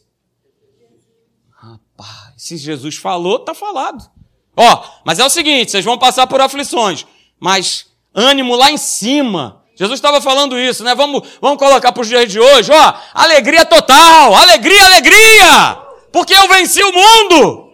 Rapaz, 1.51 2.35
se 2.37 2.55
Jesus 2.55 2.95
falou, 2.95 3.39
tá 3.39 3.53
falado. 3.53 4.09
Ó, 4.55 4.83
mas 5.03 5.19
é 5.19 5.25
o 5.25 5.29
seguinte, 5.29 5.71
vocês 5.71 5.83
vão 5.83 5.97
passar 5.97 6.25
por 6.25 6.39
aflições, 6.39 7.05
mas 7.37 7.87
ânimo 8.15 8.55
lá 8.55 8.71
em 8.71 8.77
cima. 8.77 9.65
Jesus 9.75 9.97
estava 9.97 10.21
falando 10.21 10.57
isso, 10.57 10.85
né? 10.85 10.95
Vamos, 10.95 11.27
vamos 11.41 11.59
colocar 11.59 11.91
para 11.91 12.01
os 12.01 12.07
dias 12.07 12.31
de 12.31 12.39
hoje, 12.39 12.71
ó, 12.71 12.93
alegria 13.13 13.65
total, 13.65 14.33
alegria, 14.33 14.85
alegria, 14.85 15.81
porque 16.13 16.33
eu 16.33 16.47
venci 16.47 16.81
o 16.81 16.93
mundo. 16.93 17.68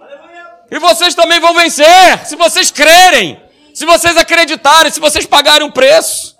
E 0.72 0.80
vocês 0.80 1.14
também 1.14 1.40
vão 1.40 1.54
vencer, 1.54 2.26
se 2.26 2.36
vocês 2.36 2.72
crerem, 2.72 3.40
se 3.74 3.86
vocês 3.86 4.18
acreditarem, 4.18 4.92
se 4.92 5.00
vocês 5.00 5.26
pagarem 5.26 5.68
um 5.68 5.72
preço. 5.72 6.36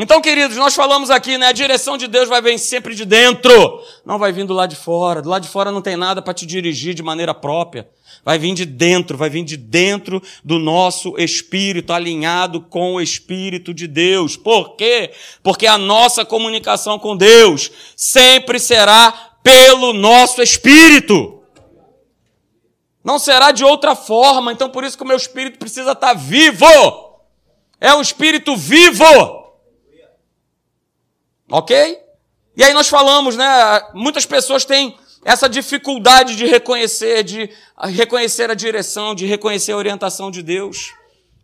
Então, 0.00 0.20
queridos, 0.20 0.56
nós 0.56 0.76
falamos 0.76 1.10
aqui, 1.10 1.36
né? 1.36 1.48
A 1.48 1.52
direção 1.52 1.98
de 1.98 2.06
Deus 2.06 2.28
vai 2.28 2.40
vir 2.40 2.56
sempre 2.56 2.94
de 2.94 3.04
dentro, 3.04 3.82
não 4.06 4.16
vai 4.16 4.30
vir 4.30 4.44
do 4.44 4.54
lado 4.54 4.70
de 4.70 4.76
fora. 4.76 5.20
Do 5.20 5.28
lado 5.28 5.42
de 5.42 5.48
fora 5.48 5.72
não 5.72 5.82
tem 5.82 5.96
nada 5.96 6.22
para 6.22 6.32
te 6.32 6.46
dirigir 6.46 6.94
de 6.94 7.02
maneira 7.02 7.34
própria. 7.34 7.88
Vai 8.24 8.38
vir 8.38 8.54
de 8.54 8.64
dentro, 8.64 9.18
vai 9.18 9.28
vir 9.28 9.42
de 9.42 9.56
dentro 9.56 10.22
do 10.44 10.60
nosso 10.60 11.16
espírito, 11.18 11.92
alinhado 11.92 12.60
com 12.60 12.94
o 12.94 13.00
espírito 13.00 13.74
de 13.74 13.88
Deus. 13.88 14.36
Por 14.36 14.76
quê? 14.76 15.10
Porque 15.42 15.66
a 15.66 15.76
nossa 15.76 16.24
comunicação 16.24 16.96
com 16.96 17.16
Deus 17.16 17.68
sempre 17.96 18.60
será 18.60 19.12
pelo 19.42 19.92
nosso 19.92 20.40
espírito. 20.40 21.37
Não 23.02 23.18
será 23.18 23.50
de 23.50 23.64
outra 23.64 23.94
forma. 23.94 24.52
Então, 24.52 24.68
por 24.68 24.84
isso 24.84 24.96
que 24.96 25.02
o 25.02 25.06
meu 25.06 25.16
espírito 25.16 25.58
precisa 25.58 25.92
estar 25.92 26.14
vivo. 26.14 26.66
É 27.80 27.94
um 27.94 28.00
espírito 28.00 28.56
vivo. 28.56 29.04
Ok? 31.50 31.98
E 32.56 32.64
aí 32.64 32.74
nós 32.74 32.88
falamos, 32.88 33.36
né? 33.36 33.46
Muitas 33.94 34.26
pessoas 34.26 34.64
têm 34.64 34.96
essa 35.24 35.48
dificuldade 35.48 36.36
de 36.36 36.46
reconhecer, 36.46 37.22
de 37.22 37.50
reconhecer 37.78 38.50
a 38.50 38.54
direção, 38.54 39.14
de 39.14 39.26
reconhecer 39.26 39.72
a 39.72 39.76
orientação 39.76 40.30
de 40.30 40.42
Deus. 40.42 40.92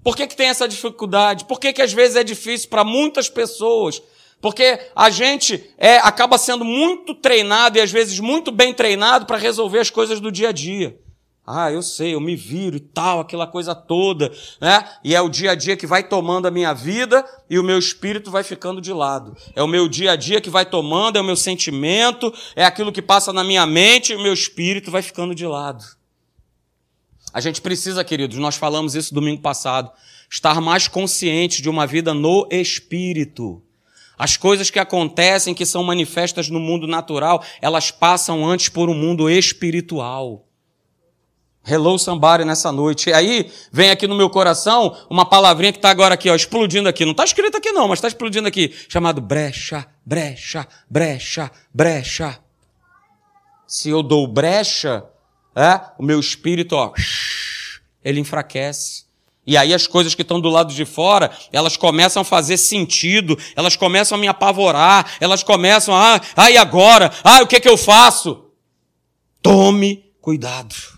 Por 0.02 0.16
que, 0.16 0.26
que 0.26 0.36
tem 0.36 0.48
essa 0.48 0.68
dificuldade? 0.68 1.44
Por 1.46 1.58
que, 1.58 1.72
que 1.72 1.82
às 1.82 1.92
vezes 1.92 2.16
é 2.16 2.24
difícil 2.24 2.68
para 2.68 2.84
muitas 2.84 3.28
pessoas? 3.28 4.02
Porque 4.40 4.78
a 4.94 5.08
gente 5.08 5.72
é, 5.78 5.96
acaba 5.98 6.36
sendo 6.36 6.64
muito 6.64 7.14
treinado 7.14 7.78
e 7.78 7.80
às 7.80 7.90
vezes 7.90 8.20
muito 8.20 8.52
bem 8.52 8.74
treinado 8.74 9.24
para 9.24 9.38
resolver 9.38 9.78
as 9.78 9.88
coisas 9.88 10.20
do 10.20 10.30
dia 10.30 10.50
a 10.50 10.52
dia. 10.52 10.98
Ah, 11.46 11.70
eu 11.70 11.82
sei, 11.82 12.14
eu 12.14 12.20
me 12.20 12.34
viro 12.34 12.76
e 12.76 12.80
tal, 12.80 13.20
aquela 13.20 13.46
coisa 13.46 13.74
toda, 13.74 14.32
né? 14.58 14.88
E 15.04 15.14
é 15.14 15.20
o 15.20 15.28
dia 15.28 15.50
a 15.50 15.54
dia 15.54 15.76
que 15.76 15.86
vai 15.86 16.02
tomando 16.02 16.46
a 16.46 16.50
minha 16.50 16.72
vida 16.72 17.22
e 17.50 17.58
o 17.58 17.62
meu 17.62 17.78
espírito 17.78 18.30
vai 18.30 18.42
ficando 18.42 18.80
de 18.80 18.94
lado. 18.94 19.36
É 19.54 19.62
o 19.62 19.68
meu 19.68 19.86
dia 19.86 20.12
a 20.12 20.16
dia 20.16 20.40
que 20.40 20.48
vai 20.48 20.64
tomando, 20.64 21.18
é 21.18 21.20
o 21.20 21.24
meu 21.24 21.36
sentimento, 21.36 22.32
é 22.56 22.64
aquilo 22.64 22.90
que 22.90 23.02
passa 23.02 23.30
na 23.30 23.44
minha 23.44 23.66
mente 23.66 24.12
e 24.12 24.16
o 24.16 24.22
meu 24.22 24.32
espírito 24.32 24.90
vai 24.90 25.02
ficando 25.02 25.34
de 25.34 25.46
lado. 25.46 25.84
A 27.30 27.40
gente 27.40 27.60
precisa, 27.60 28.02
queridos, 28.02 28.38
nós 28.38 28.56
falamos 28.56 28.94
isso 28.94 29.12
domingo 29.12 29.42
passado, 29.42 29.90
estar 30.30 30.62
mais 30.62 30.88
consciente 30.88 31.60
de 31.60 31.68
uma 31.68 31.86
vida 31.86 32.14
no 32.14 32.48
espírito. 32.50 33.62
As 34.16 34.38
coisas 34.38 34.70
que 34.70 34.78
acontecem, 34.78 35.52
que 35.52 35.66
são 35.66 35.84
manifestas 35.84 36.48
no 36.48 36.60
mundo 36.60 36.86
natural, 36.86 37.44
elas 37.60 37.90
passam 37.90 38.48
antes 38.48 38.70
por 38.70 38.88
um 38.88 38.94
mundo 38.94 39.28
espiritual. 39.28 40.46
Hello 41.66 41.98
somebody 41.98 42.44
nessa 42.44 42.70
noite. 42.70 43.08
E 43.08 43.12
aí 43.14 43.50
vem 43.72 43.90
aqui 43.90 44.06
no 44.06 44.14
meu 44.14 44.28
coração 44.28 44.94
uma 45.08 45.24
palavrinha 45.24 45.72
que 45.72 45.78
está 45.78 45.88
agora 45.88 46.12
aqui, 46.12 46.28
ó, 46.28 46.34
explodindo 46.34 46.90
aqui. 46.90 47.06
Não 47.06 47.12
está 47.12 47.24
escrito 47.24 47.56
aqui 47.56 47.72
não, 47.72 47.88
mas 47.88 47.98
está 47.98 48.08
explodindo 48.08 48.46
aqui. 48.46 48.74
Chamado 48.86 49.18
brecha, 49.22 49.86
brecha, 50.04 50.68
brecha, 50.90 51.50
brecha. 51.72 52.38
Se 53.66 53.88
eu 53.88 54.02
dou 54.02 54.26
brecha, 54.26 55.04
é, 55.56 55.80
o 55.98 56.04
meu 56.04 56.20
espírito, 56.20 56.76
ó, 56.76 56.92
ele 58.04 58.20
enfraquece. 58.20 59.04
E 59.46 59.56
aí 59.56 59.72
as 59.72 59.86
coisas 59.86 60.14
que 60.14 60.22
estão 60.22 60.40
do 60.40 60.50
lado 60.50 60.72
de 60.72 60.84
fora, 60.84 61.30
elas 61.50 61.78
começam 61.78 62.20
a 62.20 62.24
fazer 62.24 62.58
sentido, 62.58 63.38
elas 63.56 63.74
começam 63.74 64.18
a 64.18 64.20
me 64.20 64.28
apavorar, 64.28 65.16
elas 65.18 65.42
começam 65.42 65.94
a, 65.94 66.20
ah, 66.36 66.50
e 66.50 66.58
agora? 66.58 67.10
Ah, 67.22 67.42
o 67.42 67.46
que 67.46 67.56
é 67.56 67.60
que 67.60 67.68
eu 67.68 67.78
faço? 67.78 68.50
Tome 69.40 70.12
cuidado 70.20 70.93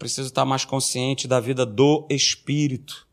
preciso 0.00 0.28
estar 0.28 0.46
mais 0.46 0.64
consciente 0.64 1.28
da 1.28 1.38
vida 1.38 1.64
do 1.64 2.06
Espírito. 2.10 3.06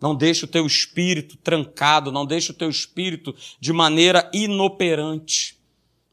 Não 0.00 0.14
deixe 0.14 0.44
o 0.44 0.48
teu 0.48 0.64
espírito 0.64 1.36
trancado, 1.38 2.12
não 2.12 2.24
deixe 2.24 2.52
o 2.52 2.54
teu 2.54 2.70
espírito 2.70 3.34
de 3.58 3.72
maneira 3.72 4.30
inoperante. 4.32 5.58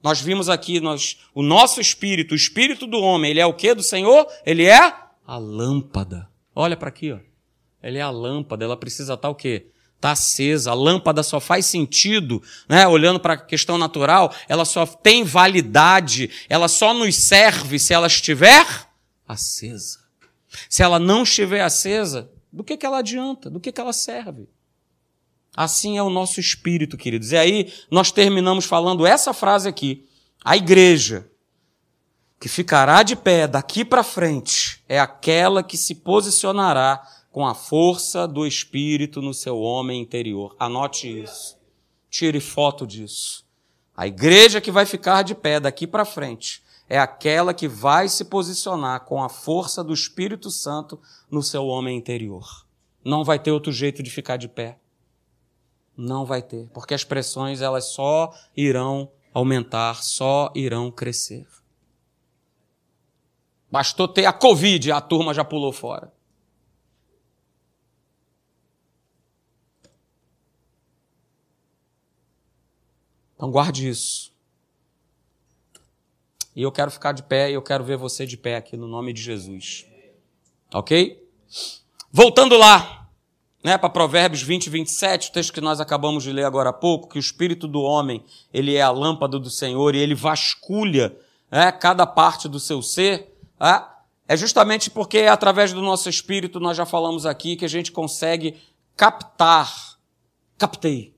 Nós 0.02 0.20
vimos 0.20 0.50
aqui, 0.50 0.80
nós, 0.80 1.20
o 1.36 1.44
nosso 1.44 1.80
espírito, 1.80 2.32
o 2.32 2.36
espírito 2.36 2.88
do 2.88 2.98
homem, 2.98 3.30
ele 3.30 3.40
é 3.40 3.46
o 3.46 3.54
que 3.54 3.76
do 3.76 3.84
Senhor? 3.84 4.26
Ele 4.44 4.64
é 4.66 4.80
a 5.28 5.38
lâmpada. 5.38 6.28
Olha 6.56 6.78
para 6.78 6.90
aqui, 6.90 7.12
ó. 7.12 7.20
Ele 7.84 8.00
é 8.00 8.02
a 8.02 8.10
lâmpada, 8.10 8.66
ela 8.66 8.78
precisa 8.78 9.14
estar 9.14 9.30
o 9.30 9.36
quê? 9.36 9.68
Está 9.96 10.12
acesa. 10.12 10.72
A 10.72 10.74
lâmpada 10.74 11.22
só 11.22 11.40
faz 11.40 11.68
sentido, 11.68 12.42
né? 12.68 12.88
olhando 12.88 13.20
para 13.20 13.34
a 13.34 13.38
questão 13.38 13.78
natural, 13.78 14.34
ela 14.48 14.66
só 14.66 14.86
tem 14.86 15.24
validade, 15.24 16.32
ela 16.50 16.68
só 16.68 16.94
nos 16.94 17.16
serve 17.16 17.78
se 17.78 17.94
ela 17.94 18.08
estiver 18.08 18.66
acesa. 19.28 20.05
Se 20.70 20.84
ela 20.84 21.00
não 21.00 21.24
estiver 21.24 21.62
acesa, 21.62 22.30
do 22.52 22.64
que, 22.64 22.78
que 22.78 22.86
ela 22.86 23.00
adianta? 23.00 23.50
Do 23.50 23.60
que, 23.60 23.72
que 23.72 23.82
ela 23.82 23.94
serve? 23.94 24.48
Assim 25.56 25.98
é 25.98 26.04
o 26.04 26.10
nosso 26.10 26.40
espírito, 26.40 26.98
queridos. 26.98 27.32
E 27.32 27.38
aí 27.38 27.74
nós 27.90 28.12
terminamos 28.12 28.66
falando 28.66 29.06
essa 29.06 29.34
frase 29.34 29.70
aqui. 29.70 30.06
A 30.44 30.58
igreja 30.58 31.30
que 32.40 32.50
ficará 32.50 33.04
de 33.04 33.16
pé 33.16 33.48
daqui 33.48 33.86
para 33.86 34.04
frente 34.04 34.84
é 34.88 35.00
aquela 35.00 35.64
que 35.64 35.78
se 35.78 35.96
posicionará 35.96 37.02
com 37.32 37.46
a 37.46 37.54
força 37.54 38.28
do 38.28 38.46
Espírito 38.46 39.22
no 39.22 39.34
seu 39.34 39.60
homem 39.60 40.02
interior. 40.02 40.56
Anote 40.60 41.08
isso. 41.08 41.58
Tire 42.10 42.40
foto 42.40 42.88
disso. 42.88 43.44
A 43.96 44.08
igreja 44.08 44.62
que 44.62 44.72
vai 44.72 44.86
ficar 44.86 45.22
de 45.22 45.36
pé 45.36 45.60
daqui 45.60 45.88
para 45.88 46.06
frente 46.06 46.64
é 46.88 47.00
aquela 47.00 47.54
que 47.54 47.68
vai 47.68 48.08
se 48.08 48.26
posicionar 48.26 49.02
com 49.02 49.24
a 49.24 49.30
força 49.30 49.84
do 49.84 49.94
Espírito 49.94 50.52
Santo 50.52 51.00
no 51.30 51.42
seu 51.42 51.66
homem 51.66 51.98
interior. 51.98 52.66
Não 53.04 53.24
vai 53.24 53.40
ter 53.40 53.52
outro 53.52 53.72
jeito 53.72 54.04
de 54.04 54.12
ficar 54.12 54.38
de 54.38 54.48
pé. 54.48 54.80
Não 55.98 56.26
vai 56.26 56.42
ter, 56.42 56.70
porque 56.74 56.94
as 56.94 57.04
pressões 57.04 57.62
elas 57.62 57.86
só 57.86 58.34
irão 58.56 59.12
aumentar, 59.34 60.04
só 60.04 60.52
irão 60.54 60.92
crescer. 60.92 61.48
Bastou 63.72 64.08
ter 64.08 64.26
a 64.26 64.34
Covid, 64.34 64.92
a 64.92 65.02
turma 65.02 65.34
já 65.34 65.44
pulou 65.44 65.72
fora. 65.72 66.14
Então 73.36 73.52
guarde 73.52 73.88
isso. 73.88 74.35
E 76.56 76.62
eu 76.62 76.72
quero 76.72 76.90
ficar 76.90 77.12
de 77.12 77.22
pé 77.22 77.52
e 77.52 77.54
eu 77.54 77.62
quero 77.62 77.84
ver 77.84 77.98
você 77.98 78.26
de 78.26 78.38
pé 78.38 78.56
aqui 78.56 78.78
no 78.78 78.88
nome 78.88 79.12
de 79.12 79.22
Jesus. 79.22 79.86
Ok? 80.74 81.22
Voltando 82.12 82.58
lá. 82.58 83.10
né, 83.64 83.78
para 83.78 83.90
Provérbios 83.90 84.44
20, 84.44 84.70
27, 84.70 85.30
o 85.30 85.34
texto 85.34 85.52
que 85.52 85.60
nós 85.60 85.82
acabamos 85.82 86.24
de 86.24 86.32
ler 86.32 86.46
agora 86.46 86.70
há 86.70 86.74
pouco, 86.74 87.10
que 87.10 87.18
o 87.18 87.20
espírito 87.20 87.68
do 87.68 87.82
homem, 87.82 88.24
ele 88.54 88.76
é 88.76 88.82
a 88.82 88.92
lâmpada 88.92 89.40
do 89.40 89.50
Senhor 89.50 89.96
e 89.96 89.98
ele 89.98 90.14
vasculha 90.14 91.18
é, 91.50 91.72
cada 91.72 92.06
parte 92.06 92.48
do 92.48 92.60
seu 92.60 92.82
ser, 92.84 93.36
é, 93.60 93.84
é 94.28 94.38
justamente 94.38 94.92
porque 94.92 95.18
é 95.18 95.30
através 95.30 95.74
do 95.74 95.82
nosso 95.82 96.08
espírito, 96.08 96.60
nós 96.60 96.78
já 96.78 96.86
falamos 96.86 97.26
aqui, 97.26 97.56
que 97.56 97.66
a 97.66 97.70
gente 97.70 97.92
consegue 97.92 98.56
captar. 98.96 99.98
Captei. 100.58 101.16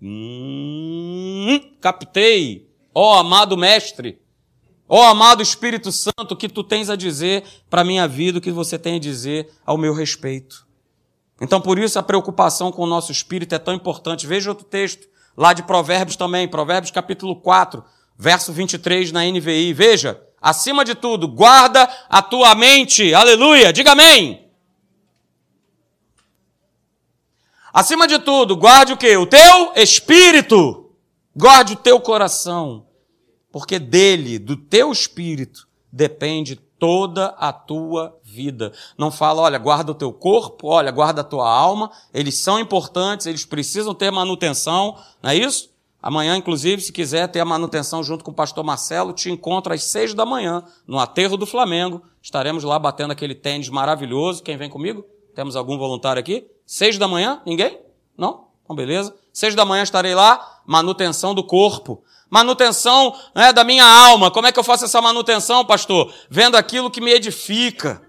Hum, 0.00 1.60
captei. 1.80 2.70
Ó 2.94 3.16
oh, 3.16 3.18
amado 3.18 3.56
mestre, 3.56 4.21
ó 4.94 4.98
oh, 4.98 5.02
amado 5.04 5.42
Espírito 5.42 5.90
Santo, 5.90 6.32
o 6.32 6.36
que 6.36 6.50
tu 6.50 6.62
tens 6.62 6.90
a 6.90 6.96
dizer 6.96 7.44
para 7.70 7.80
a 7.80 7.84
minha 7.84 8.06
vida, 8.06 8.36
o 8.36 8.42
que 8.42 8.50
você 8.50 8.78
tem 8.78 8.96
a 8.96 9.00
dizer 9.00 9.50
ao 9.64 9.78
meu 9.78 9.94
respeito. 9.94 10.66
Então, 11.40 11.62
por 11.62 11.78
isso, 11.78 11.98
a 11.98 12.02
preocupação 12.02 12.70
com 12.70 12.82
o 12.82 12.86
nosso 12.86 13.10
espírito 13.10 13.54
é 13.54 13.58
tão 13.58 13.72
importante. 13.72 14.26
Veja 14.26 14.50
outro 14.50 14.66
texto, 14.66 15.08
lá 15.34 15.54
de 15.54 15.62
Provérbios 15.62 16.14
também, 16.14 16.46
Provérbios 16.46 16.90
capítulo 16.90 17.36
4, 17.36 17.82
verso 18.18 18.52
23 18.52 19.12
na 19.12 19.24
NVI. 19.24 19.72
Veja, 19.72 20.22
acima 20.38 20.84
de 20.84 20.94
tudo, 20.94 21.26
guarda 21.26 21.88
a 22.10 22.20
tua 22.20 22.54
mente. 22.54 23.14
Aleluia, 23.14 23.72
diga 23.72 23.92
amém. 23.92 24.46
Acima 27.72 28.06
de 28.06 28.18
tudo, 28.18 28.54
guarde 28.58 28.92
o 28.92 28.96
que? 28.98 29.16
O 29.16 29.24
teu 29.24 29.72
espírito. 29.74 30.92
Guarde 31.34 31.72
o 31.72 31.76
teu 31.76 31.98
coração. 31.98 32.91
Porque 33.52 33.78
dele, 33.78 34.38
do 34.38 34.56
teu 34.56 34.90
espírito, 34.90 35.68
depende 35.92 36.56
toda 36.82 37.26
a 37.38 37.52
tua 37.52 38.18
vida. 38.24 38.72
Não 38.98 39.10
fala, 39.10 39.42
olha, 39.42 39.58
guarda 39.58 39.92
o 39.92 39.94
teu 39.94 40.12
corpo, 40.12 40.66
olha, 40.66 40.90
guarda 40.90 41.20
a 41.20 41.24
tua 41.24 41.48
alma, 41.48 41.92
eles 42.12 42.38
são 42.38 42.58
importantes, 42.58 43.26
eles 43.26 43.44
precisam 43.44 43.94
ter 43.94 44.10
manutenção, 44.10 44.96
não 45.22 45.30
é 45.30 45.36
isso? 45.36 45.70
Amanhã, 46.02 46.36
inclusive, 46.36 46.82
se 46.82 46.90
quiser 46.90 47.28
ter 47.28 47.38
a 47.38 47.44
manutenção 47.44 48.02
junto 48.02 48.24
com 48.24 48.32
o 48.32 48.34
pastor 48.34 48.64
Marcelo, 48.64 49.12
te 49.12 49.30
encontro 49.30 49.72
às 49.72 49.84
seis 49.84 50.12
da 50.12 50.26
manhã, 50.26 50.64
no 50.84 50.98
aterro 50.98 51.36
do 51.36 51.46
Flamengo. 51.46 52.02
Estaremos 52.20 52.64
lá 52.64 52.76
batendo 52.76 53.12
aquele 53.12 53.36
tênis 53.36 53.68
maravilhoso. 53.68 54.42
Quem 54.42 54.56
vem 54.56 54.68
comigo? 54.68 55.04
Temos 55.36 55.54
algum 55.54 55.78
voluntário 55.78 56.18
aqui? 56.18 56.48
Seis 56.66 56.98
da 56.98 57.06
manhã? 57.06 57.40
Ninguém? 57.46 57.78
Não? 58.18 58.48
Então, 58.64 58.74
beleza. 58.74 59.14
Seis 59.32 59.54
da 59.54 59.64
manhã 59.64 59.84
estarei 59.84 60.14
lá, 60.16 60.60
manutenção 60.66 61.32
do 61.32 61.44
corpo 61.44 62.02
manutenção 62.32 63.14
né, 63.34 63.52
da 63.52 63.62
minha 63.62 63.84
alma. 63.84 64.30
Como 64.30 64.46
é 64.46 64.52
que 64.52 64.58
eu 64.58 64.64
faço 64.64 64.86
essa 64.86 65.02
manutenção, 65.02 65.66
pastor? 65.66 66.10
Vendo 66.30 66.56
aquilo 66.56 66.90
que 66.90 66.98
me 66.98 67.12
edifica, 67.12 68.00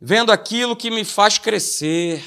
vendo 0.00 0.32
aquilo 0.32 0.74
que 0.74 0.90
me 0.90 1.04
faz 1.04 1.36
crescer. 1.36 2.24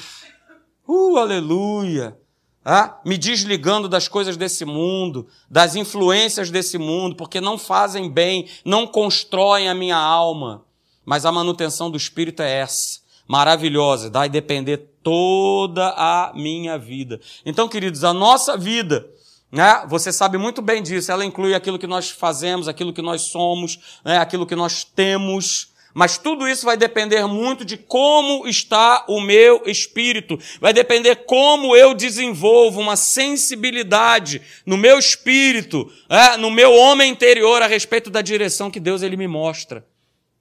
Uh, 0.86 1.16
aleluia! 1.18 2.16
Ah, 2.64 3.00
me 3.04 3.18
desligando 3.18 3.88
das 3.88 4.06
coisas 4.06 4.36
desse 4.36 4.64
mundo, 4.64 5.26
das 5.50 5.74
influências 5.74 6.48
desse 6.48 6.78
mundo, 6.78 7.16
porque 7.16 7.40
não 7.40 7.58
fazem 7.58 8.08
bem, 8.08 8.48
não 8.64 8.86
constroem 8.86 9.68
a 9.68 9.74
minha 9.74 9.98
alma. 9.98 10.64
Mas 11.04 11.26
a 11.26 11.32
manutenção 11.32 11.90
do 11.90 11.96
espírito 11.96 12.40
é 12.40 12.50
essa, 12.60 13.00
maravilhosa, 13.26 14.08
dá 14.08 14.26
depender 14.28 14.78
toda 15.02 15.88
a 15.88 16.32
minha 16.34 16.78
vida. 16.78 17.20
Então, 17.44 17.68
queridos, 17.68 18.04
a 18.04 18.14
nossa 18.14 18.56
vida 18.56 19.06
né? 19.54 19.84
Você 19.88 20.12
sabe 20.12 20.36
muito 20.36 20.60
bem 20.60 20.82
disso. 20.82 21.12
Ela 21.12 21.24
inclui 21.24 21.54
aquilo 21.54 21.78
que 21.78 21.86
nós 21.86 22.10
fazemos, 22.10 22.66
aquilo 22.66 22.92
que 22.92 23.00
nós 23.00 23.22
somos, 23.22 23.78
né? 24.04 24.18
aquilo 24.18 24.44
que 24.44 24.56
nós 24.56 24.82
temos. 24.82 25.72
Mas 25.94 26.18
tudo 26.18 26.48
isso 26.48 26.66
vai 26.66 26.76
depender 26.76 27.24
muito 27.28 27.64
de 27.64 27.76
como 27.76 28.48
está 28.48 29.04
o 29.06 29.20
meu 29.20 29.62
espírito. 29.64 30.36
Vai 30.60 30.72
depender 30.72 31.24
como 31.24 31.76
eu 31.76 31.94
desenvolvo 31.94 32.80
uma 32.80 32.96
sensibilidade 32.96 34.42
no 34.66 34.76
meu 34.76 34.98
espírito, 34.98 35.88
é, 36.08 36.36
no 36.36 36.50
meu 36.50 36.74
homem 36.74 37.12
interior 37.12 37.62
a 37.62 37.68
respeito 37.68 38.10
da 38.10 38.20
direção 38.20 38.72
que 38.72 38.80
Deus 38.80 39.02
ele 39.02 39.16
me 39.16 39.28
mostra. 39.28 39.86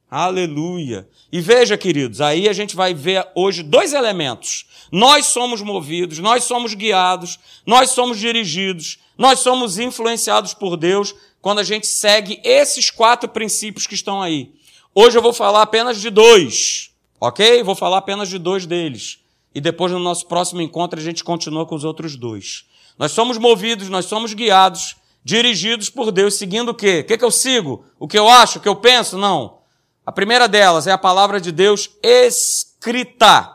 Aleluia. 0.10 1.08
E 1.32 1.42
veja, 1.42 1.76
queridos, 1.76 2.22
aí 2.22 2.48
a 2.48 2.54
gente 2.54 2.76
vai 2.76 2.94
ver 2.94 3.28
hoje 3.36 3.64
dois 3.64 3.94
elementos. 3.94 4.66
Nós 4.92 5.26
somos 5.26 5.60
movidos, 5.62 6.20
nós 6.20 6.44
somos 6.44 6.76
guiados, 6.76 7.40
nós 7.66 7.90
somos 7.90 8.20
dirigidos, 8.20 9.00
nós 9.18 9.40
somos 9.40 9.78
influenciados 9.78 10.54
por 10.54 10.78
Deus 10.78 11.14
quando 11.42 11.60
a 11.60 11.64
gente 11.64 11.88
segue 11.88 12.40
esses 12.44 12.90
quatro 12.90 13.30
princípios 13.30 13.86
que 13.86 13.96
estão 13.96 14.22
aí. 14.22 14.54
Hoje 14.96 15.18
eu 15.18 15.22
vou 15.22 15.34
falar 15.34 15.62
apenas 15.62 16.00
de 16.00 16.10
dois, 16.10 16.92
ok? 17.20 17.64
Vou 17.64 17.76
falar 17.76 17.98
apenas 17.98 18.30
de 18.30 18.38
dois 18.38 18.66
deles. 18.66 19.20
E 19.54 19.62
depois 19.62 19.92
no 19.92 20.00
nosso 20.00 20.26
próximo 20.28 20.62
encontro 20.62 21.00
a 21.00 21.04
gente 21.04 21.24
continua 21.24 21.66
com 21.66 21.76
os 21.76 21.84
outros 21.84 22.16
dois. 22.16 22.66
Nós 22.98 23.12
somos 23.12 23.38
movidos, 23.38 23.90
nós 23.90 24.06
somos 24.06 24.34
guiados, 24.34 24.96
dirigidos 25.24 25.90
por 25.90 26.12
Deus, 26.12 26.36
seguindo 26.36 26.70
o 26.70 26.74
quê? 26.74 27.00
O 27.00 27.08
que, 27.08 27.18
que 27.18 27.26
eu 27.26 27.32
sigo? 27.32 27.86
O 28.00 28.08
que 28.08 28.18
eu 28.18 28.28
acho? 28.28 28.60
O 28.60 28.62
que 28.62 28.70
eu 28.70 28.76
penso? 28.76 29.18
Não. 29.18 29.60
A 30.06 30.12
primeira 30.12 30.48
delas 30.48 30.86
é 30.86 30.92
a 30.92 30.98
palavra 30.98 31.40
de 31.40 31.52
Deus 31.52 31.90
escrita. 32.02 33.53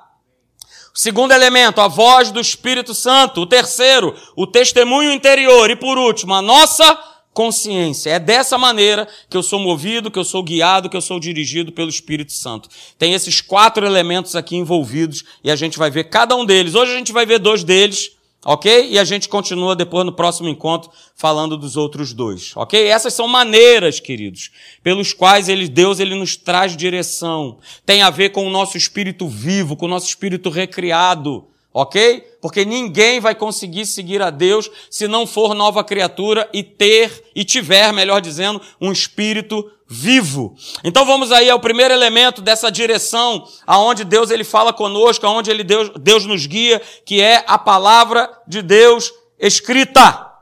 Segundo 0.98 1.30
elemento, 1.30 1.80
a 1.80 1.87
voz 1.87 2.32
do 2.32 2.40
Espírito 2.40 2.92
Santo. 2.92 3.42
O 3.42 3.46
terceiro, 3.46 4.16
o 4.34 4.44
testemunho 4.44 5.12
interior. 5.12 5.70
E 5.70 5.76
por 5.76 5.96
último, 5.96 6.34
a 6.34 6.42
nossa 6.42 6.98
consciência. 7.32 8.11
É 8.11 8.18
dessa 8.18 8.58
maneira 8.58 9.06
que 9.30 9.37
eu 9.37 9.42
sou 9.44 9.61
movido, 9.61 10.11
que 10.11 10.18
eu 10.18 10.24
sou 10.24 10.42
guiado, 10.42 10.90
que 10.90 10.96
eu 10.96 11.00
sou 11.00 11.20
dirigido 11.20 11.70
pelo 11.70 11.88
Espírito 11.88 12.32
Santo. 12.32 12.68
Tem 12.98 13.14
esses 13.14 13.40
quatro 13.40 13.87
elementos 13.87 14.34
aqui 14.34 14.56
envolvidos 14.56 15.22
e 15.44 15.52
a 15.52 15.54
gente 15.54 15.78
vai 15.78 15.88
ver 15.88 16.02
cada 16.11 16.34
um 16.34 16.44
deles. 16.44 16.74
Hoje 16.74 16.92
a 16.92 16.98
gente 16.98 17.12
vai 17.12 17.24
ver 17.24 17.38
dois 17.38 17.62
deles 17.62 18.17
Ok? 18.44 18.88
E 18.90 18.98
a 18.98 19.05
gente 19.05 19.29
continua 19.29 19.74
depois 19.74 20.07
no 20.07 20.12
próximo 20.12 20.48
encontro 20.48 20.90
falando 21.14 21.57
dos 21.57 21.77
outros 21.77 22.12
dois. 22.12 22.53
Ok? 22.57 22.81
Essas 22.87 23.12
são 23.12 23.27
maneiras, 23.27 23.98
queridos, 23.98 24.51
pelos 24.83 25.12
quais 25.12 25.48
ele, 25.48 25.68
Deus 25.68 25.98
ele 25.98 26.14
nos 26.14 26.37
traz 26.37 26.77
direção. 26.77 27.59
Tem 27.85 28.03
a 28.03 28.11
ver 28.11 28.31
com 28.31 28.46
o 28.46 28.51
nosso 28.51 28.77
espírito 28.77 29.27
vivo, 29.27 29.77
com 29.77 29.87
o 29.87 29.88
nosso 29.88 30.07
espírito 30.07 30.51
recriado. 30.51 31.48
Ok? 31.81 32.27
Porque 32.41 32.64
ninguém 32.64 33.21
vai 33.21 33.37
conseguir 33.37 33.87
seguir 33.87 34.21
a 34.21 34.31
Deus 34.31 34.69
se 34.91 35.07
não 35.07 35.25
for 35.25 35.55
nova 35.55 35.85
criatura 35.85 36.51
e 36.53 36.61
ter, 36.61 37.31
e 37.37 37.45
tiver, 37.45 37.93
melhor 37.93 38.21
dizendo, 38.21 38.61
um 38.81 38.91
espírito 38.91 39.71
vivo. 39.87 40.57
Então 40.83 41.07
vamos 41.07 41.31
aí 41.31 41.49
ao 41.49 41.61
primeiro 41.61 41.95
elemento 41.95 42.43
dessa 42.43 42.69
direção, 42.69 43.47
aonde 43.64 44.03
Deus 44.03 44.33
ele 44.33 44.43
fala 44.43 44.73
conosco, 44.73 45.25
aonde 45.25 45.53
ele 45.53 45.62
Deus, 45.62 45.93
Deus 46.01 46.27
nos 46.27 46.47
guia, 46.47 46.83
que 47.07 47.21
é 47.21 47.45
a 47.47 47.57
palavra 47.57 48.29
de 48.45 48.61
Deus 48.61 49.12
escrita. 49.38 50.33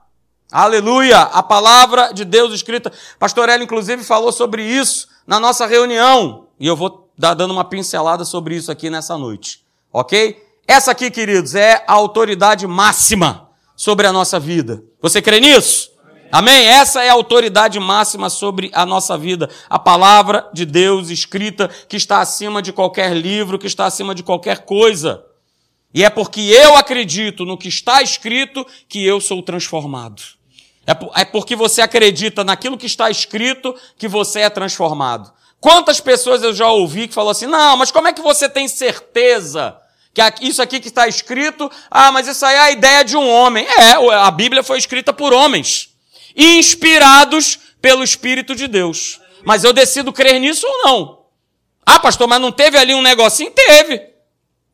Aleluia! 0.51 1.19
A 1.19 1.43
palavra 1.43 2.15
de 2.15 2.25
Deus 2.25 2.55
escrita. 2.55 2.91
Pastor 3.19 3.51
Ela, 3.51 3.63
inclusive, 3.63 4.03
falou 4.05 4.33
sobre 4.33 4.63
isso 4.63 5.07
na 5.27 5.39
nossa 5.39 5.67
reunião. 5.67 6.47
E 6.59 6.67
eu 6.67 6.75
vou 6.75 7.11
dar 7.19 7.35
dando 7.35 7.51
uma 7.51 7.65
pincelada 7.65 8.25
sobre 8.25 8.57
isso 8.57 8.73
aqui 8.73 8.89
nessa 8.89 9.19
noite. 9.19 9.63
Ok? 9.93 10.46
Essa 10.69 10.91
aqui, 10.91 11.13
queridos, 11.13 11.55
é 11.55 11.85
a 11.87 11.93
autoridade 11.93 12.67
máxima 12.67 13.51
sobre 13.77 14.05
a 14.07 14.13
nossa 14.13 14.41
vida. 14.41 14.83
Você 15.01 15.23
crê 15.23 15.39
nisso? 15.39 15.93
Amém? 16.33 16.67
Essa 16.67 17.05
é 17.05 17.09
a 17.09 17.13
autoridade 17.13 17.79
máxima 17.79 18.29
sobre 18.29 18.71
a 18.75 18.85
nossa 18.85 19.17
vida. 19.17 19.49
A 19.71 19.79
palavra 19.79 20.51
de 20.53 20.67
Deus 20.67 21.09
escrita 21.09 21.69
que 21.89 21.97
está 21.97 22.21
acima 22.21 22.61
de 22.61 22.73
qualquer 22.73 23.15
livro, 23.15 23.61
que 23.61 23.69
está 23.69 23.87
acima 23.87 24.13
de 24.13 24.25
qualquer 24.25 24.65
coisa. 24.65 25.25
E 25.95 26.05
é 26.05 26.11
porque 26.11 26.41
eu 26.41 26.75
acredito 26.75 27.45
no 27.45 27.57
que 27.57 27.69
está 27.69 28.03
escrito 28.03 28.67
que 28.89 29.07
eu 29.07 29.21
sou 29.21 29.41
transformado. 29.43 30.21
É, 30.85 31.21
é 31.21 31.25
porque 31.25 31.55
você 31.55 31.81
acredita 31.81 32.43
naquilo 32.43 32.77
que 32.77 32.87
está 32.87 33.09
escrito 33.09 33.73
que 33.97 34.09
você 34.09 34.41
é 34.41 34.51
transformado. 34.51 35.33
Quantas 35.61 36.01
pessoas 36.01 36.43
eu 36.43 36.53
já 36.53 36.69
ouvi 36.69 37.07
que 37.07 37.15
falam 37.15 37.31
assim: 37.31 37.47
não, 37.47 37.77
mas 37.77 37.93
como 37.93 38.09
é 38.09 38.13
que 38.13 38.21
você 38.21 38.49
tem 38.49 38.67
certeza 38.67 39.77
que 40.17 40.47
isso 40.47 40.63
aqui 40.63 40.81
que 40.81 40.89
está 40.89 41.07
escrito, 41.07 41.71
ah, 41.91 42.11
mas 42.11 42.27
isso 42.27 42.45
aí 42.47 42.55
é 42.55 42.59
a 42.59 42.71
ideia 42.71 43.05
de 43.05 43.17
um 43.17 43.29
homem. 43.29 43.67
É, 43.67 43.93
a 43.93 44.31
Bíblia 44.31 44.63
foi 44.63 44.79
escrita 44.79 45.13
por 45.13 45.35
homens, 45.35 45.91
inspirados 46.35 47.59
pelo 47.83 48.03
Espírito 48.03 48.55
de 48.55 48.67
Deus. 48.67 49.21
Mas 49.45 49.63
eu 49.63 49.75
decido 49.75 50.13
crer 50.13 50.41
nisso 50.41 50.67
ou 50.67 50.85
não. 50.85 51.19
Ah, 51.85 52.01
pastor, 52.01 52.27
mas 52.27 52.41
não 52.41 52.51
teve 52.51 52.79
ali 52.79 52.95
um 52.95 53.03
negocinho? 53.03 53.51
Teve. 53.51 54.03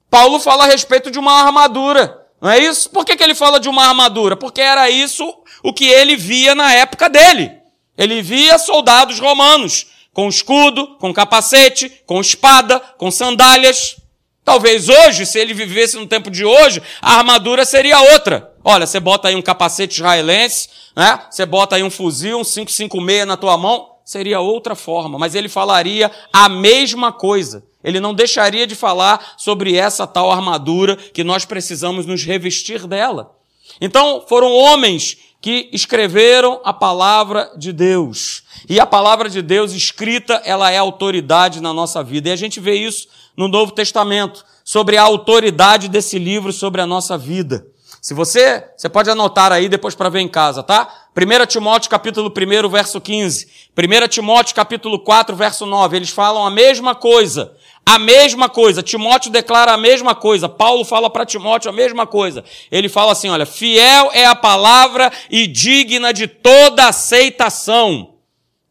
Paulo 0.08 0.38
fala 0.38 0.64
a 0.64 0.68
respeito 0.68 1.10
de 1.10 1.18
uma 1.18 1.42
armadura. 1.42 2.24
Não 2.40 2.48
é 2.48 2.58
isso? 2.58 2.88
Por 2.90 3.04
que, 3.04 3.16
que 3.16 3.22
ele 3.22 3.34
fala 3.34 3.58
de 3.58 3.68
uma 3.68 3.86
armadura? 3.86 4.36
Porque 4.36 4.60
era 4.60 4.88
isso 4.88 5.26
o 5.62 5.72
que 5.72 5.86
ele 5.86 6.16
via 6.16 6.54
na 6.54 6.72
época 6.72 7.08
dele. 7.08 7.52
Ele 7.98 8.22
via 8.22 8.58
soldados 8.58 9.18
romanos 9.18 9.86
com 10.12 10.28
escudo, 10.28 10.96
com 10.98 11.12
capacete, 11.12 11.90
com 12.06 12.20
espada, 12.20 12.78
com 12.98 13.10
sandálias. 13.10 13.96
Talvez 14.44 14.88
hoje, 14.88 15.24
se 15.24 15.38
ele 15.38 15.54
vivesse 15.54 15.96
no 15.96 16.06
tempo 16.06 16.30
de 16.30 16.44
hoje, 16.44 16.82
a 17.00 17.18
armadura 17.18 17.64
seria 17.64 18.00
outra. 18.12 18.52
Olha, 18.64 18.86
você 18.86 18.98
bota 18.98 19.28
aí 19.28 19.34
um 19.34 19.42
capacete 19.42 19.94
israelense, 19.94 20.68
né? 20.96 21.20
Você 21.30 21.46
bota 21.46 21.76
aí 21.76 21.82
um 21.82 21.90
fuzil, 21.90 22.38
um 22.38 22.44
556 22.44 23.26
na 23.26 23.36
tua 23.36 23.56
mão, 23.56 23.92
seria 24.04 24.40
outra 24.40 24.74
forma, 24.74 25.18
mas 25.18 25.34
ele 25.34 25.48
falaria 25.48 26.10
a 26.32 26.48
mesma 26.48 27.12
coisa. 27.12 27.64
Ele 27.84 28.00
não 28.00 28.14
deixaria 28.14 28.66
de 28.66 28.74
falar 28.74 29.34
sobre 29.36 29.76
essa 29.76 30.06
tal 30.06 30.30
armadura 30.30 30.96
que 30.96 31.24
nós 31.24 31.44
precisamos 31.44 32.06
nos 32.06 32.24
revestir 32.24 32.86
dela. 32.86 33.36
Então, 33.80 34.24
foram 34.28 34.52
homens 34.52 35.18
que 35.42 35.68
escreveram 35.72 36.60
a 36.64 36.72
palavra 36.72 37.50
de 37.56 37.72
Deus. 37.72 38.44
E 38.68 38.78
a 38.78 38.86
palavra 38.86 39.28
de 39.28 39.42
Deus 39.42 39.72
escrita, 39.72 40.40
ela 40.44 40.70
é 40.70 40.78
autoridade 40.78 41.60
na 41.60 41.74
nossa 41.74 42.02
vida. 42.02 42.28
E 42.28 42.32
a 42.32 42.36
gente 42.36 42.60
vê 42.60 42.76
isso 42.76 43.08
no 43.36 43.48
Novo 43.48 43.72
Testamento, 43.72 44.44
sobre 44.64 44.96
a 44.96 45.02
autoridade 45.02 45.88
desse 45.88 46.16
livro 46.18 46.52
sobre 46.52 46.80
a 46.80 46.86
nossa 46.86 47.18
vida. 47.18 47.66
Se 48.00 48.14
você, 48.14 48.64
você 48.76 48.88
pode 48.88 49.10
anotar 49.10 49.50
aí 49.50 49.68
depois 49.68 49.94
para 49.94 50.08
ver 50.08 50.20
em 50.20 50.28
casa, 50.28 50.62
tá? 50.62 51.06
1 51.16 51.46
Timóteo 51.46 51.90
capítulo 51.90 52.32
1, 52.32 52.68
verso 52.68 53.00
15. 53.00 53.48
1 53.76 54.08
Timóteo 54.08 54.54
capítulo 54.54 55.00
4, 55.00 55.34
verso 55.34 55.66
9. 55.66 55.96
Eles 55.96 56.10
falam 56.10 56.46
a 56.46 56.50
mesma 56.50 56.94
coisa. 56.94 57.52
A 57.84 57.98
mesma 57.98 58.48
coisa. 58.48 58.82
Timóteo 58.82 59.30
declara 59.30 59.72
a 59.72 59.76
mesma 59.76 60.14
coisa. 60.14 60.48
Paulo 60.48 60.84
fala 60.84 61.10
para 61.10 61.26
Timóteo 61.26 61.68
a 61.68 61.72
mesma 61.72 62.06
coisa. 62.06 62.44
Ele 62.70 62.88
fala 62.88 63.12
assim, 63.12 63.28
olha, 63.28 63.44
fiel 63.44 64.10
é 64.12 64.24
a 64.24 64.34
palavra 64.34 65.12
e 65.30 65.46
digna 65.46 66.12
de 66.12 66.26
toda 66.26 66.88
aceitação. 66.88 68.14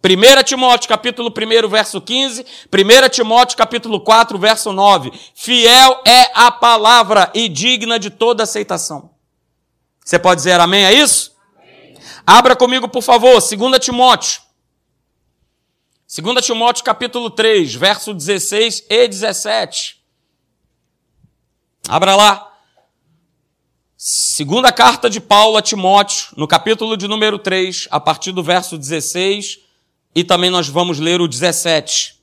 1 0.04 0.44
Timóteo 0.44 0.90
capítulo 0.90 1.30
1, 1.30 1.70
verso 1.70 2.02
15, 2.02 2.44
1 2.44 3.10
Timóteo 3.10 3.56
capítulo 3.56 4.00
4, 4.00 4.38
verso 4.40 4.74
9. 4.74 5.12
Fiel 5.36 6.02
é 6.06 6.32
a 6.34 6.50
palavra 6.50 7.30
e 7.36 7.48
digna 7.48 8.00
de 8.00 8.10
toda 8.10 8.44
aceitação. 8.44 9.12
Você 10.04 10.18
pode 10.18 10.38
dizer 10.38 10.60
amém 10.60 10.86
a 10.86 10.92
isso? 10.92 11.36
Amém. 11.56 11.96
Abra 12.26 12.56
comigo, 12.56 12.88
por 12.90 13.04
favor, 13.04 13.34
2 13.40 13.80
Timóteo. 13.80 14.42
2 16.14 16.46
Timóteo 16.46 16.84
capítulo 16.84 17.30
3, 17.30 17.74
verso 17.74 18.14
16 18.14 18.86
e 18.90 19.08
17. 19.08 19.98
Abra 21.88 22.18
lá. 22.18 22.52
Segunda 23.96 24.74
carta 24.74 25.10
de 25.10 25.22
Paulo 25.22 25.56
a 25.56 25.62
Timóteo, 25.62 26.28
no 26.36 26.50
capítulo 26.50 26.98
de 26.98 27.08
número 27.08 27.40
3, 27.40 27.88
a 27.90 27.98
partir 27.98 28.34
do 28.34 28.44
verso 28.44 28.78
16, 28.78 29.60
e 30.14 30.22
também 30.22 30.50
nós 30.50 30.68
vamos 30.68 31.00
ler 31.00 31.22
o 31.22 31.30
17. 31.30 32.20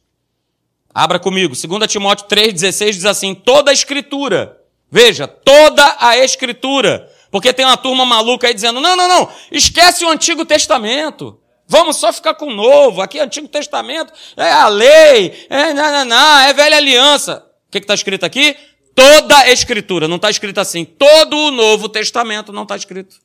Abra 0.92 1.18
comigo. 1.18 1.54
2 1.54 1.90
Timóteo 1.90 2.26
3,16 2.26 2.90
diz 2.90 3.04
assim: 3.06 3.34
toda 3.34 3.70
a 3.70 3.74
escritura, 3.74 4.60
veja, 4.90 5.26
toda 5.26 5.96
a 5.98 6.18
escritura 6.18 7.10
porque 7.30 7.52
tem 7.52 7.64
uma 7.64 7.76
turma 7.76 8.04
maluca 8.04 8.46
aí 8.46 8.54
dizendo: 8.54 8.80
não, 8.80 8.96
não, 8.96 9.08
não, 9.08 9.32
esquece 9.50 10.04
o 10.04 10.10
Antigo 10.10 10.44
Testamento. 10.44 11.40
Vamos 11.68 11.98
só 11.98 12.10
ficar 12.10 12.34
com 12.34 12.46
o 12.46 12.54
novo. 12.54 13.02
Aqui, 13.02 13.20
Antigo 13.20 13.46
Testamento 13.46 14.10
é 14.36 14.50
a 14.50 14.68
lei, 14.68 15.46
é, 15.50 15.74
não, 15.74 16.38
é 16.40 16.52
velha 16.54 16.78
aliança. 16.78 17.44
O 17.68 17.70
que 17.70 17.78
está 17.78 17.92
escrito 17.92 18.24
aqui? 18.24 18.56
Toda 18.94 19.36
a 19.36 19.50
Escritura. 19.52 20.08
Não 20.08 20.16
está 20.16 20.30
escrito 20.30 20.58
assim. 20.58 20.84
Todo 20.84 21.36
o 21.36 21.50
Novo 21.50 21.88
Testamento 21.88 22.52
não 22.52 22.62
está 22.62 22.74
escrito. 22.74 23.16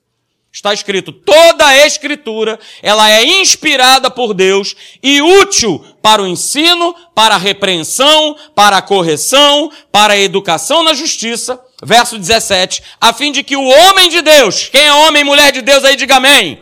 Está 0.51 0.71
escrito, 0.71 1.11
toda 1.11 1.65
a 1.65 1.87
escritura, 1.87 2.59
ela 2.83 3.09
é 3.09 3.25
inspirada 3.25 4.11
por 4.11 4.35
Deus 4.35 4.75
e 5.01 5.19
útil 5.19 5.83
para 5.99 6.21
o 6.21 6.27
ensino, 6.27 6.95
para 7.15 7.33
a 7.33 7.39
repreensão, 7.39 8.37
para 8.53 8.77
a 8.77 8.81
correção, 8.83 9.71
para 9.91 10.13
a 10.13 10.19
educação 10.19 10.83
na 10.83 10.93
justiça, 10.93 11.59
verso 11.81 12.19
17, 12.19 12.83
a 13.01 13.11
fim 13.11 13.31
de 13.31 13.41
que 13.41 13.57
o 13.57 13.65
homem 13.65 14.09
de 14.09 14.21
Deus, 14.21 14.69
quem 14.71 14.81
é 14.81 14.93
homem 14.93 15.23
e 15.23 15.25
mulher 15.25 15.51
de 15.51 15.63
Deus 15.63 15.83
aí, 15.83 15.95
diga 15.95 16.17
amém. 16.17 16.61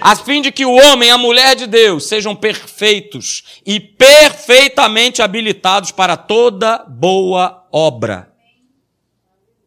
A 0.00 0.14
fim 0.14 0.42
de 0.42 0.52
que 0.52 0.64
o 0.64 0.72
homem 0.72 1.08
e 1.08 1.12
a 1.12 1.18
mulher 1.18 1.56
de 1.56 1.66
Deus 1.66 2.06
sejam 2.06 2.34
perfeitos 2.36 3.60
e 3.64 3.80
perfeitamente 3.80 5.22
habilitados 5.22 5.90
para 5.90 6.16
toda 6.16 6.84
boa 6.88 7.66
obra. 7.72 8.32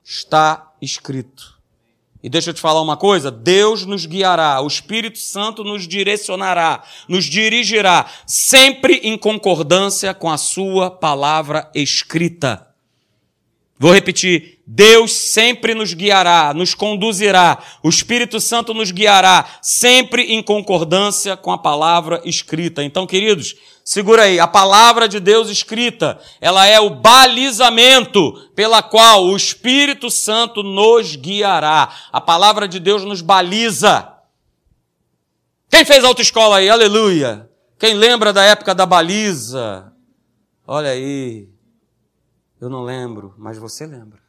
Está 0.04 0.72
escrito. 0.82 1.60
E 2.22 2.30
deixa 2.30 2.50
eu 2.50 2.54
te 2.54 2.62
falar 2.62 2.82
uma 2.82 2.98
coisa: 2.98 3.32
Deus 3.32 3.86
nos 3.86 4.06
guiará, 4.06 4.62
o 4.62 4.68
Espírito 4.68 5.18
Santo 5.18 5.64
nos 5.64 5.88
direcionará, 5.88 6.84
nos 7.08 7.26
dirigirá, 7.26 8.06
sempre 8.26 8.96
em 9.04 9.18
concordância 9.18 10.14
com 10.14 10.30
a 10.30 10.38
Sua 10.38 10.92
palavra 10.92 11.70
escrita. 11.74 12.69
Vou 13.80 13.94
repetir: 13.94 14.60
Deus 14.68 15.14
sempre 15.14 15.74
nos 15.74 15.94
guiará, 15.94 16.54
nos 16.54 16.76
conduzirá, 16.76 17.58
o 17.82 17.90
Espírito 17.90 18.40
Santo 18.40 18.74
nos 18.74 18.92
guiará, 18.92 19.46
sempre 19.62 20.34
em 20.34 20.44
concordância 20.44 21.38
com 21.38 21.52
a 21.52 21.58
palavra 21.58 22.22
escrita. 22.26 22.84
Então, 22.84 23.08
queridos, 23.08 23.56
Segura 23.90 24.22
aí, 24.22 24.40
a 24.40 24.46
palavra 24.46 25.10
de 25.10 25.20
Deus 25.20 25.50
escrita, 25.50 26.20
ela 26.40 26.68
é 26.68 26.80
o 26.80 26.92
balizamento 26.92 28.34
pela 28.54 28.84
qual 28.84 29.26
o 29.26 29.36
Espírito 29.36 30.12
Santo 30.12 30.62
nos 30.62 31.16
guiará. 31.16 31.92
A 32.12 32.22
palavra 32.22 32.68
de 32.68 32.80
Deus 32.80 33.04
nos 33.04 33.22
baliza. 33.22 34.08
Quem 35.72 35.84
fez 35.84 36.04
autoescola 36.04 36.58
aí? 36.58 36.70
Aleluia. 36.70 37.50
Quem 37.80 37.96
lembra 37.96 38.32
da 38.32 38.44
época 38.44 38.76
da 38.76 38.86
baliza? 38.86 39.92
Olha 40.68 40.92
aí. 40.92 41.50
Eu 42.60 42.70
não 42.70 42.84
lembro, 42.84 43.34
mas 43.38 43.58
você 43.58 43.86
lembra. 43.86 44.20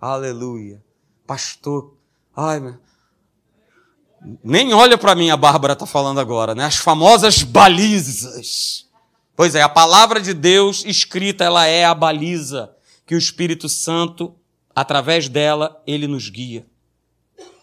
Aleluia. 0.00 0.82
Pastor. 1.26 1.94
Ai, 2.36 2.60
meu. 2.60 2.78
Nem 4.42 4.72
olha 4.72 4.96
para 4.96 5.14
mim, 5.14 5.30
a 5.30 5.36
Bárbara 5.36 5.74
está 5.74 5.86
falando 5.86 6.18
agora, 6.18 6.54
né? 6.54 6.64
As 6.64 6.76
famosas 6.76 7.42
balizas. 7.42 8.86
Pois 9.36 9.54
é, 9.54 9.62
a 9.62 9.68
palavra 9.68 10.20
de 10.20 10.32
Deus 10.32 10.84
escrita, 10.84 11.44
ela 11.44 11.66
é 11.66 11.84
a 11.84 11.94
baliza 11.94 12.74
que 13.06 13.14
o 13.14 13.18
Espírito 13.18 13.68
Santo, 13.68 14.34
através 14.74 15.28
dela, 15.28 15.82
ele 15.86 16.06
nos 16.06 16.28
guia. 16.28 16.66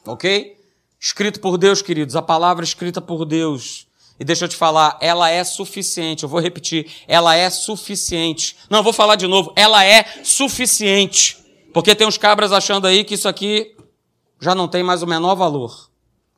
Ok? 0.06 0.58
Escrito 1.00 1.40
por 1.40 1.58
Deus, 1.58 1.82
queridos, 1.82 2.16
a 2.16 2.22
palavra 2.22 2.64
escrita 2.64 3.02
por 3.02 3.26
Deus. 3.26 3.88
E 4.22 4.24
deixa 4.24 4.46
eu 4.46 4.50
te 4.50 4.56
falar, 4.56 5.00
ela 5.02 5.32
é 5.32 5.44
suficiente. 5.44 6.22
Eu 6.22 6.30
vou 6.30 6.40
repetir, 6.40 6.86
ela 7.08 7.36
é 7.36 7.50
suficiente. 7.50 8.56
Não, 8.70 8.84
vou 8.84 8.94
falar 8.94 9.16
de 9.16 9.26
novo, 9.26 9.52
ela 9.56 9.84
é 9.84 10.06
suficiente. 10.24 11.40
Porque 11.74 11.96
tem 11.96 12.06
uns 12.06 12.20
cabras 12.20 12.52
achando 12.52 12.86
aí 12.86 13.04
que 13.04 13.16
isso 13.16 13.28
aqui 13.28 13.76
já 14.40 14.54
não 14.54 14.68
tem 14.68 14.84
mais 14.84 15.02
o 15.02 15.08
menor 15.08 15.34
valor. 15.34 15.90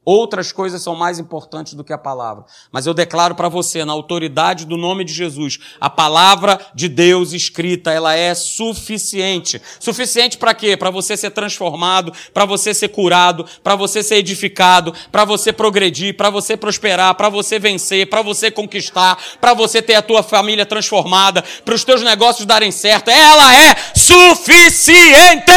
Outras 0.06 0.52
coisas 0.52 0.82
são 0.82 0.96
mais 0.96 1.18
importantes 1.18 1.76
do 1.76 1.84
que 1.84 1.94
a 1.94 1.98
palavra. 1.98 2.44
Mas 2.70 2.86
eu 2.86 2.94
declaro 2.94 3.36
para 3.36 3.48
você, 3.48 3.86
na 3.86 3.94
autoridade 3.94 4.66
do 4.66 4.76
nome 4.76 5.06
de 5.06 5.14
Jesus, 5.14 5.60
a 5.80 5.90
palavra 5.90 6.60
de 6.76 6.90
Deus 6.90 7.32
escrita, 7.32 7.90
ela 7.90 8.14
é 8.14 8.36
suficiente. 8.36 9.62
Suficiente 9.80 10.38
para 10.38 10.54
quê? 10.54 10.76
Para 10.76 10.90
você 10.90 11.16
ser 11.16 11.32
transformado, 11.32 12.12
para 12.34 12.44
você 12.44 12.74
ser 12.74 12.90
curado, 12.90 13.46
para 13.64 13.78
você 13.78 14.04
ser 14.04 14.16
edificado, 14.16 14.94
para 15.10 15.24
você 15.24 15.54
progredir, 15.54 16.18
para 16.18 16.30
você 16.30 16.58
prosperar, 16.58 17.16
para 17.16 17.30
você 17.30 17.58
vencer, 17.58 18.10
para 18.10 18.22
você 18.22 18.52
conquistar, 18.52 19.18
para 19.40 19.54
você 19.54 19.82
ter 19.82 19.96
a 19.96 20.02
tua 20.02 20.22
família 20.22 20.66
transformada, 20.66 21.42
para 21.64 21.76
os 21.76 21.86
teus 21.86 22.02
negócios 22.02 22.46
darem 22.46 22.72
certo. 22.72 23.10
Ela 23.10 23.56
é 23.56 23.76
suficiente! 23.96 25.52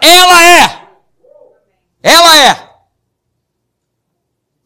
Ela 0.00 0.44
é! 0.44 0.82
Ela 2.02 2.38
é! 2.38 2.65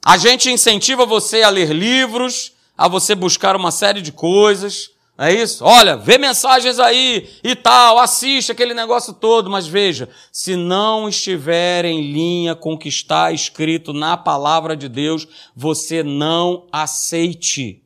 A 0.05 0.17
gente 0.17 0.51
incentiva 0.51 1.05
você 1.05 1.43
a 1.43 1.51
ler 1.51 1.73
livros, 1.73 2.53
a 2.77 2.89
você 2.89 3.15
buscar 3.15 3.55
uma 3.55 3.71
série 3.71 4.01
de 4.01 4.13
coisas. 4.13 4.91
É 5.19 5.31
isso? 5.35 5.63
Olha, 5.63 5.99
vê 5.99 6.17
mensagens 6.17 6.79
aí 6.79 7.29
e 7.45 7.55
tal, 7.55 7.99
assiste 7.99 8.51
aquele 8.51 8.73
negócio 8.73 9.13
todo, 9.13 9.51
mas 9.51 9.67
veja, 9.67 10.09
se 10.33 10.57
não 10.57 11.11
estiver 11.11 11.85
em 11.85 12.11
linha 12.11 12.55
com 12.55 12.73
o 12.73 12.79
que 12.79 12.89
está 12.89 13.31
escrito 13.31 13.93
na 13.93 14.17
palavra 14.17 14.75
de 14.75 14.89
Deus, 14.89 15.29
você 15.55 16.03
não 16.03 16.67
aceite. 16.73 17.83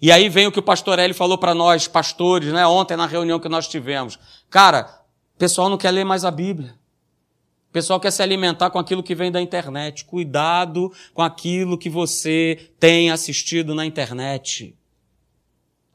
E 0.00 0.10
aí 0.10 0.28
vem 0.28 0.48
o 0.48 0.50
que 0.50 0.58
o 0.58 0.64
pastor 0.64 0.98
Eli 0.98 1.14
falou 1.14 1.38
para 1.38 1.54
nós, 1.54 1.86
pastores, 1.86 2.52
né, 2.52 2.66
ontem 2.66 2.96
na 2.96 3.06
reunião 3.06 3.38
que 3.38 3.48
nós 3.48 3.68
tivemos. 3.68 4.18
Cara, 4.50 5.00
o 5.36 5.38
pessoal 5.38 5.68
não 5.68 5.78
quer 5.78 5.92
ler 5.92 6.04
mais 6.04 6.24
a 6.24 6.30
Bíblia. 6.32 6.74
O 7.72 7.78
pessoal 7.80 7.98
quer 7.98 8.10
se 8.10 8.22
alimentar 8.22 8.68
com 8.68 8.78
aquilo 8.78 9.02
que 9.02 9.14
vem 9.14 9.32
da 9.32 9.40
internet. 9.40 10.04
Cuidado 10.04 10.92
com 11.14 11.22
aquilo 11.22 11.78
que 11.78 11.88
você 11.88 12.68
tem 12.78 13.10
assistido 13.10 13.74
na 13.74 13.86
internet. 13.86 14.76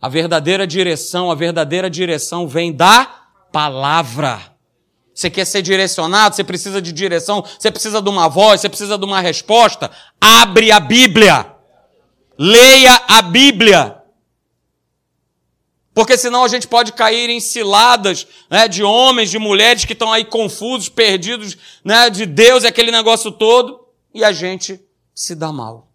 A 0.01 0.09
verdadeira 0.09 0.65
direção, 0.65 1.29
a 1.29 1.35
verdadeira 1.35 1.87
direção 1.87 2.47
vem 2.47 2.73
da 2.73 3.05
palavra. 3.51 4.41
Você 5.13 5.29
quer 5.29 5.45
ser 5.45 5.61
direcionado, 5.61 6.35
você 6.35 6.43
precisa 6.43 6.81
de 6.81 6.91
direção, 6.91 7.45
você 7.59 7.69
precisa 7.69 8.01
de 8.01 8.09
uma 8.09 8.27
voz, 8.27 8.61
você 8.61 8.69
precisa 8.69 8.97
de 8.97 9.05
uma 9.05 9.21
resposta. 9.21 9.91
Abre 10.19 10.71
a 10.71 10.79
Bíblia. 10.79 11.45
Leia 12.39 13.03
a 13.07 13.21
Bíblia. 13.21 14.01
Porque 15.97 16.15
senão 16.15 16.43
a 16.43 16.47
gente 16.47 16.67
pode 16.67 16.93
cair 16.93 17.27
em 17.27 17.39
ciladas 17.39 18.27
né, 18.51 18.67
de 18.67 18.83
homens, 18.83 19.31
de 19.31 19.39
mulheres 19.39 19.83
que 19.83 19.93
estão 19.93 20.13
aí 20.13 20.23
confusos, 20.23 20.89
perdidos 20.89 21.57
né, 21.83 22.07
de 22.11 22.23
Deus 22.27 22.63
aquele 22.63 22.91
negócio 22.91 23.31
todo, 23.31 23.83
e 24.13 24.23
a 24.23 24.31
gente 24.31 24.79
se 25.11 25.33
dá 25.33 25.51
mal. 25.51 25.87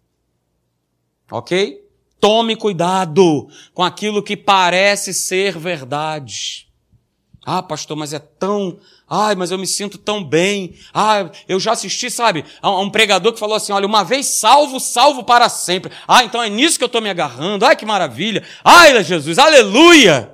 Ok? 1.31 1.87
Tome 2.19 2.57
cuidado 2.57 3.47
com 3.73 3.81
aquilo 3.81 4.21
que 4.21 4.35
parece 4.35 5.13
ser 5.13 5.57
verdade. 5.57 6.67
Ah, 7.45 7.61
pastor, 7.61 7.97
mas 7.97 8.13
é 8.13 8.19
tão. 8.19 8.79
Ai, 9.09 9.35
mas 9.35 9.51
eu 9.51 9.57
me 9.57 9.67
sinto 9.67 9.97
tão 9.97 10.23
bem. 10.23 10.77
Ah, 10.93 11.29
eu 11.47 11.59
já 11.59 11.73
assisti, 11.73 12.09
sabe, 12.09 12.45
a 12.61 12.71
um 12.79 12.89
pregador 12.89 13.33
que 13.33 13.39
falou 13.39 13.55
assim: 13.55 13.73
olha, 13.73 13.85
uma 13.85 14.03
vez 14.03 14.27
salvo, 14.27 14.79
salvo 14.79 15.23
para 15.23 15.49
sempre. 15.49 15.91
Ah, 16.07 16.23
então 16.23 16.41
é 16.41 16.49
nisso 16.49 16.77
que 16.77 16.83
eu 16.83 16.87
estou 16.87 17.01
me 17.01 17.09
agarrando. 17.09 17.65
Ai, 17.65 17.75
que 17.75 17.85
maravilha. 17.85 18.43
Ai, 18.63 19.03
Jesus, 19.03 19.37
aleluia. 19.37 20.33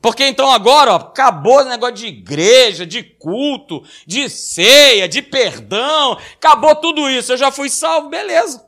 Porque 0.00 0.24
então 0.24 0.50
agora, 0.50 0.92
ó, 0.92 0.96
acabou 0.96 1.60
esse 1.60 1.68
negócio 1.68 1.96
de 1.96 2.06
igreja, 2.06 2.86
de 2.86 3.02
culto, 3.02 3.82
de 4.06 4.30
ceia, 4.30 5.08
de 5.08 5.20
perdão, 5.20 6.18
acabou 6.34 6.76
tudo 6.76 7.10
isso. 7.10 7.32
Eu 7.32 7.36
já 7.36 7.50
fui 7.50 7.68
salvo, 7.68 8.08
beleza. 8.08 8.64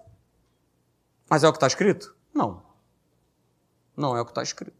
Mas 1.30 1.44
é 1.44 1.48
o 1.48 1.52
que 1.52 1.56
está 1.56 1.66
escrito? 1.66 2.14
Não. 2.34 2.62
Não 3.96 4.16
é 4.16 4.20
o 4.20 4.24
que 4.24 4.30
está 4.30 4.42
escrito. 4.42 4.77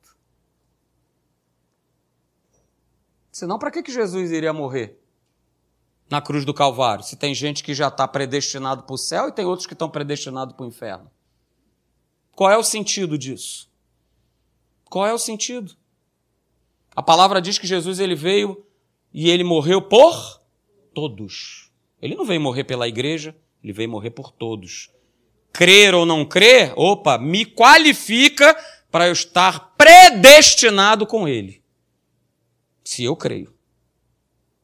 Senão, 3.38 3.56
para 3.56 3.70
que, 3.70 3.84
que 3.84 3.92
Jesus 3.92 4.32
iria 4.32 4.52
morrer 4.52 4.98
na 6.10 6.20
cruz 6.20 6.44
do 6.44 6.52
Calvário? 6.52 7.04
Se 7.04 7.14
tem 7.14 7.32
gente 7.32 7.62
que 7.62 7.72
já 7.72 7.86
está 7.86 8.08
predestinado 8.08 8.82
para 8.82 8.94
o 8.94 8.98
céu 8.98 9.28
e 9.28 9.32
tem 9.32 9.44
outros 9.44 9.64
que 9.64 9.74
estão 9.74 9.88
predestinados 9.88 10.56
para 10.56 10.64
o 10.64 10.68
inferno. 10.68 11.08
Qual 12.34 12.50
é 12.50 12.58
o 12.58 12.64
sentido 12.64 13.16
disso? 13.16 13.70
Qual 14.90 15.06
é 15.06 15.14
o 15.14 15.18
sentido? 15.18 15.76
A 16.96 17.00
palavra 17.00 17.40
diz 17.40 17.58
que 17.58 17.66
Jesus 17.68 18.00
ele 18.00 18.16
veio 18.16 18.66
e 19.14 19.30
ele 19.30 19.44
morreu 19.44 19.80
por 19.82 20.42
todos. 20.92 21.70
Ele 22.02 22.16
não 22.16 22.24
veio 22.24 22.40
morrer 22.40 22.64
pela 22.64 22.88
igreja, 22.88 23.36
ele 23.62 23.72
veio 23.72 23.88
morrer 23.88 24.10
por 24.10 24.32
todos. 24.32 24.90
Crer 25.52 25.94
ou 25.94 26.04
não 26.04 26.24
crer, 26.24 26.72
opa, 26.74 27.16
me 27.16 27.46
qualifica 27.46 28.52
para 28.90 29.06
eu 29.06 29.12
estar 29.12 29.76
predestinado 29.76 31.06
com 31.06 31.28
ele. 31.28 31.57
Se 32.88 33.04
eu 33.04 33.14
creio. 33.14 33.52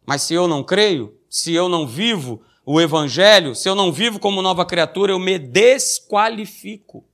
Mas 0.07 0.23
se 0.23 0.33
eu 0.33 0.49
não 0.49 0.65
creio, 0.65 1.15
se 1.29 1.53
eu 1.53 1.69
não 1.69 1.87
vivo 1.87 2.41
o 2.65 2.81
evangelho, 2.81 3.55
se 3.55 3.69
eu 3.69 3.75
não 3.75 3.93
vivo 3.93 4.19
como 4.19 4.41
nova 4.41 4.65
criatura, 4.65 5.13
eu 5.13 5.19
me 5.19 5.39
desqualifico. 5.39 7.05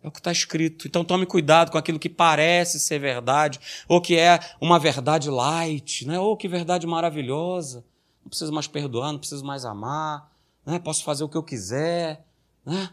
É 0.00 0.06
o 0.06 0.12
que 0.12 0.20
está 0.20 0.30
escrito. 0.30 0.86
Então 0.86 1.04
tome 1.04 1.26
cuidado 1.26 1.72
com 1.72 1.78
aquilo 1.78 1.98
que 1.98 2.08
parece 2.08 2.78
ser 2.78 3.00
verdade, 3.00 3.58
ou 3.88 4.00
que 4.00 4.16
é 4.16 4.38
uma 4.60 4.78
verdade 4.78 5.28
light, 5.28 6.06
né? 6.06 6.16
ou 6.16 6.36
que 6.36 6.46
verdade 6.46 6.86
maravilhosa. 6.86 7.84
Não 8.22 8.28
preciso 8.28 8.52
mais 8.52 8.68
perdoar, 8.68 9.10
não 9.10 9.18
preciso 9.18 9.44
mais 9.44 9.64
amar, 9.64 10.30
né? 10.64 10.78
posso 10.78 11.02
fazer 11.02 11.24
o 11.24 11.28
que 11.28 11.36
eu 11.36 11.42
quiser, 11.42 12.24
né? 12.64 12.90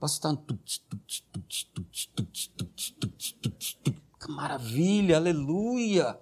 posso 0.00 0.16
estar. 0.16 0.36
Que 4.26 4.32
maravilha, 4.32 5.18
aleluia! 5.18 6.18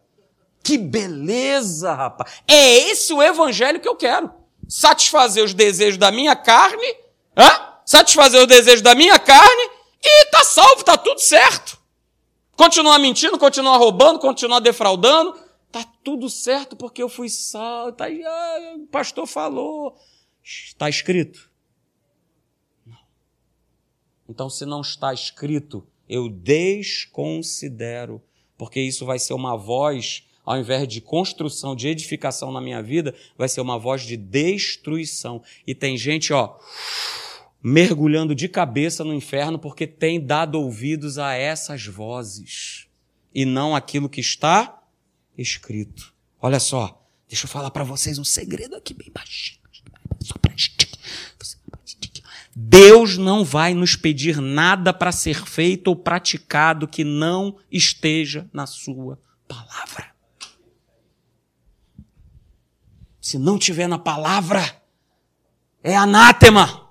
Que 0.63 0.77
beleza, 0.77 1.95
rapaz! 1.95 2.43
É 2.47 2.91
esse 2.91 3.15
o 3.15 3.23
evangelho 3.23 3.81
que 3.81 3.89
eu 3.89 3.97
quero. 3.97 4.31
Satisfazer 4.69 5.43
os 5.43 5.55
desejos 5.55 5.97
da 5.97 6.13
minha 6.13 6.37
carne, 6.37 6.87
hã? 7.35 7.75
satisfazer 7.85 8.43
os 8.43 8.47
desejos 8.47 8.83
da 8.83 8.95
minha 8.95 9.19
carne 9.19 9.71
e 10.03 10.27
tá 10.27 10.45
salvo, 10.45 10.85
tá 10.85 10.99
tudo 10.99 11.19
certo. 11.19 11.79
Continuar 12.57 12.99
mentindo, 12.99 13.39
continuar 13.39 13.79
roubando, 13.79 14.19
continuar 14.19 14.61
defraudando, 14.61 15.39
tá 15.73 15.83
tudo 16.05 16.29
certo 16.29 16.77
porque 16.77 17.03
eu 17.03 17.09
fui 17.09 17.31
salvo. 17.31 17.93
Tá, 17.93 18.05
ah, 18.07 18.75
o 18.77 18.87
pastor 18.87 19.27
falou. 19.27 19.97
Está 20.43 20.91
escrito? 20.91 21.51
Então, 24.29 24.51
se 24.51 24.67
não 24.67 24.83
está 24.83 25.13
escrito, 25.13 25.87
eu 26.09 26.29
desconsidero, 26.29 28.23
porque 28.57 28.81
isso 28.81 29.05
vai 29.05 29.19
ser 29.19 29.35
uma 29.35 29.57
voz, 29.57 30.25
ao 30.45 30.59
invés 30.59 30.87
de 30.87 31.01
construção, 31.01 31.75
de 31.75 31.89
edificação 31.89 32.53
na 32.53 32.61
minha 32.61 32.83
vida, 32.83 33.15
vai 33.37 33.49
ser 33.49 33.61
uma 33.61 33.79
voz 33.79 34.03
de 34.03 34.17
destruição. 34.17 35.43
E 35.67 35.75
tem 35.75 35.97
gente, 35.97 36.33
ó 36.33 36.59
mergulhando 37.67 38.35
de 38.35 38.47
cabeça 38.47 39.03
no 39.03 39.15
inferno 39.15 39.59
porque 39.59 39.87
tem 39.87 40.21
dado 40.21 40.61
ouvidos 40.61 41.17
a 41.17 41.33
essas 41.33 41.87
vozes 41.87 42.87
e 43.35 43.47
não 43.47 43.75
aquilo 43.75 44.07
que 44.07 44.21
está 44.21 44.83
escrito. 45.37 46.13
Olha 46.39 46.61
só, 46.61 47.03
deixa 47.27 47.47
eu 47.47 47.49
falar 47.49 47.71
para 47.71 47.83
vocês 47.83 48.19
um 48.19 48.25
segredo 48.25 48.77
aqui 48.77 48.93
bem 48.93 49.11
baixinho. 49.11 49.64
Deus 52.55 53.19
não 53.19 53.45
vai 53.45 53.75
nos 53.75 53.97
pedir 53.97 54.41
nada 54.41 54.93
para 54.93 55.11
ser 55.11 55.45
feito 55.45 55.89
ou 55.89 55.97
praticado 55.97 56.87
que 56.87 57.03
não 57.03 57.57
esteja 57.71 58.49
na 58.53 58.65
sua 58.67 59.19
palavra. 59.49 60.15
Se 63.21 63.39
não 63.39 63.59
tiver 63.59 63.89
na 63.89 63.99
palavra, 63.99 64.81
é 65.83 65.97
anátema. 65.97 66.91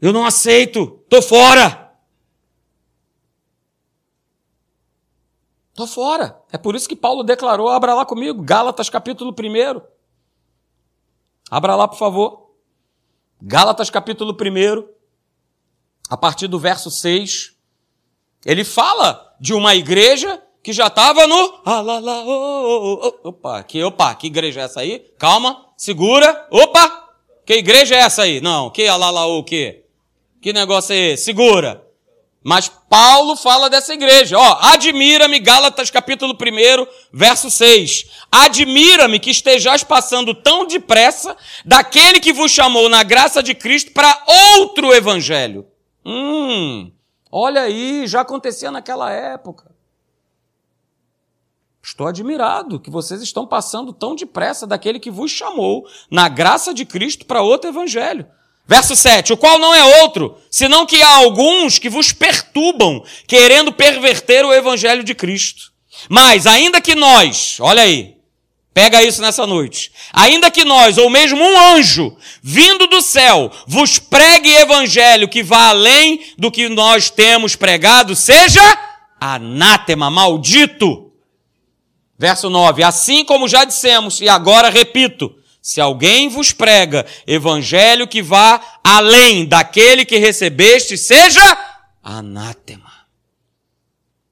Eu 0.00 0.12
não 0.12 0.24
aceito, 0.24 1.04
tô 1.08 1.20
fora. 1.20 1.92
Tô 5.74 5.86
fora. 5.86 6.40
É 6.52 6.58
por 6.58 6.76
isso 6.76 6.88
que 6.88 6.94
Paulo 6.94 7.24
declarou, 7.24 7.68
abra 7.68 7.94
lá 7.94 8.06
comigo, 8.06 8.42
Gálatas 8.42 8.88
capítulo 8.88 9.32
1. 9.32 9.80
Abra 11.50 11.74
lá, 11.74 11.88
por 11.88 11.98
favor. 11.98 12.45
Gálatas 13.40 13.90
capítulo 13.90 14.32
1, 14.32 14.88
a 16.08 16.16
partir 16.16 16.46
do 16.48 16.58
verso 16.58 16.90
6. 16.90 17.54
Ele 18.44 18.64
fala 18.64 19.34
de 19.40 19.52
uma 19.52 19.74
igreja 19.74 20.42
que 20.62 20.72
já 20.72 20.86
estava 20.86 21.26
no. 21.26 21.60
Ah. 21.64 21.82
Opa, 23.22 23.62
que, 23.62 23.82
opa, 23.84 24.14
que 24.14 24.26
igreja 24.26 24.60
é 24.60 24.64
essa 24.64 24.80
aí? 24.80 25.00
Calma, 25.18 25.66
segura. 25.76 26.46
Opa! 26.50 27.04
Que 27.44 27.54
igreja 27.54 27.94
é 27.94 27.98
essa 27.98 28.22
aí? 28.22 28.40
Não, 28.40 28.70
que 28.70 28.88
alala 28.88 29.26
o 29.26 29.44
quê? 29.44 29.84
Que 30.40 30.52
negócio 30.52 30.92
é 30.92 31.12
esse? 31.12 31.24
Segura. 31.24 31.85
Mas 32.46 32.68
Paulo 32.68 33.34
fala 33.34 33.68
dessa 33.68 33.92
igreja. 33.92 34.38
Ó, 34.38 34.58
admira-me, 34.60 35.40
Gálatas 35.40 35.90
capítulo 35.90 36.32
1, 36.32 36.86
verso 37.12 37.50
6. 37.50 38.06
Admira-me 38.30 39.18
que 39.18 39.32
estejais 39.32 39.82
passando 39.82 40.32
tão 40.32 40.64
depressa 40.64 41.36
daquele 41.64 42.20
que 42.20 42.32
vos 42.32 42.52
chamou 42.52 42.88
na 42.88 43.02
graça 43.02 43.42
de 43.42 43.52
Cristo 43.52 43.90
para 43.90 44.22
outro 44.60 44.94
evangelho. 44.94 45.66
Hum, 46.04 46.92
olha 47.32 47.62
aí, 47.62 48.06
já 48.06 48.20
acontecia 48.20 48.70
naquela 48.70 49.10
época. 49.10 49.74
Estou 51.82 52.06
admirado 52.06 52.78
que 52.78 52.90
vocês 52.90 53.20
estão 53.22 53.44
passando 53.44 53.92
tão 53.92 54.14
depressa 54.14 54.68
daquele 54.68 55.00
que 55.00 55.10
vos 55.10 55.32
chamou 55.32 55.84
na 56.08 56.28
graça 56.28 56.72
de 56.72 56.84
Cristo 56.84 57.26
para 57.26 57.42
outro 57.42 57.68
evangelho. 57.68 58.24
Verso 58.66 58.96
7: 58.96 59.32
O 59.32 59.36
qual 59.36 59.58
não 59.58 59.74
é 59.74 60.02
outro, 60.02 60.36
senão 60.50 60.86
que 60.86 61.00
há 61.00 61.16
alguns 61.16 61.78
que 61.78 61.88
vos 61.88 62.12
perturbam, 62.12 63.02
querendo 63.26 63.72
perverter 63.72 64.44
o 64.44 64.52
evangelho 64.52 65.04
de 65.04 65.14
Cristo. 65.14 65.72
Mas, 66.08 66.46
ainda 66.46 66.80
que 66.80 66.94
nós, 66.94 67.58
olha 67.60 67.82
aí, 67.82 68.16
pega 68.74 69.02
isso 69.02 69.22
nessa 69.22 69.46
noite, 69.46 69.90
ainda 70.12 70.50
que 70.50 70.64
nós, 70.64 70.98
ou 70.98 71.08
mesmo 71.08 71.42
um 71.42 71.58
anjo, 71.74 72.16
vindo 72.42 72.86
do 72.86 73.00
céu, 73.00 73.50
vos 73.66 73.98
pregue 73.98 74.54
evangelho 74.54 75.28
que 75.28 75.42
vá 75.42 75.68
além 75.68 76.20
do 76.36 76.50
que 76.50 76.68
nós 76.68 77.08
temos 77.08 77.56
pregado, 77.56 78.14
seja 78.14 78.60
anátema, 79.20 80.10
maldito. 80.10 81.12
Verso 82.18 82.50
9: 82.50 82.82
Assim 82.82 83.24
como 83.24 83.48
já 83.48 83.64
dissemos, 83.64 84.20
e 84.20 84.28
agora 84.28 84.70
repito, 84.70 85.34
se 85.66 85.80
alguém 85.80 86.28
vos 86.28 86.52
prega 86.52 87.04
evangelho 87.26 88.06
que 88.06 88.22
vá 88.22 88.78
além 88.84 89.44
daquele 89.44 90.04
que 90.04 90.16
recebeste, 90.16 90.96
seja 90.96 91.42
anátema. 92.04 92.92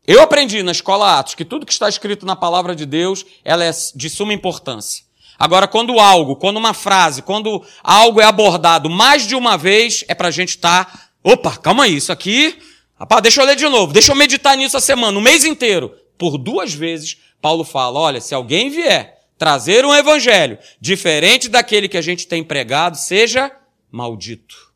Eu 0.07 0.23
aprendi 0.23 0.63
na 0.63 0.71
escola 0.71 1.19
Atos 1.19 1.35
que 1.35 1.45
tudo 1.45 1.67
que 1.67 1.73
está 1.73 1.89
escrito 1.89 2.25
na 2.25 2.37
palavra 2.37 2.73
de 2.77 2.87
Deus, 2.87 3.27
ela 3.45 3.65
é 3.65 3.71
de 3.97 4.09
suma 4.09 4.33
importância. 4.33 5.03
Agora, 5.37 5.67
quando 5.67 5.99
algo, 5.99 6.37
quando 6.37 6.57
uma 6.57 6.73
frase, 6.73 7.21
quando 7.21 7.65
algo 7.83 8.21
é 8.21 8.25
abordado 8.25 8.89
mais 8.89 9.27
de 9.27 9.35
uma 9.35 9.59
vez, 9.59 10.05
é 10.07 10.15
para 10.15 10.29
a 10.29 10.31
gente 10.31 10.51
estar, 10.51 10.85
tá, 10.85 11.01
opa, 11.25 11.57
calma 11.57 11.83
aí, 11.83 11.97
isso 11.97 12.13
aqui, 12.13 12.57
rapaz, 12.97 13.21
deixa 13.21 13.43
eu 13.43 13.45
ler 13.45 13.57
de 13.57 13.69
novo, 13.69 13.93
deixa 13.93 14.13
eu 14.13 14.17
meditar 14.17 14.57
nisso 14.57 14.77
a 14.77 14.81
semana, 14.81 15.19
o 15.19 15.21
mês 15.21 15.45
inteiro. 15.45 15.93
Por 16.17 16.39
duas 16.39 16.73
vezes, 16.73 17.17
Paulo 17.43 17.65
fala, 17.65 17.99
olha, 17.99 18.21
se 18.21 18.33
alguém 18.37 18.71
vier 18.71 19.14
trazer 19.39 19.85
um 19.85 19.95
evangelho 19.95 20.59
diferente 20.81 21.49
daquele 21.49 21.89
que 21.89 21.97
a 21.97 22.03
gente 22.03 22.27
tem 22.27 22.43
pregado, 22.43 22.97
seja 22.97 23.55
maldito. 23.91 24.73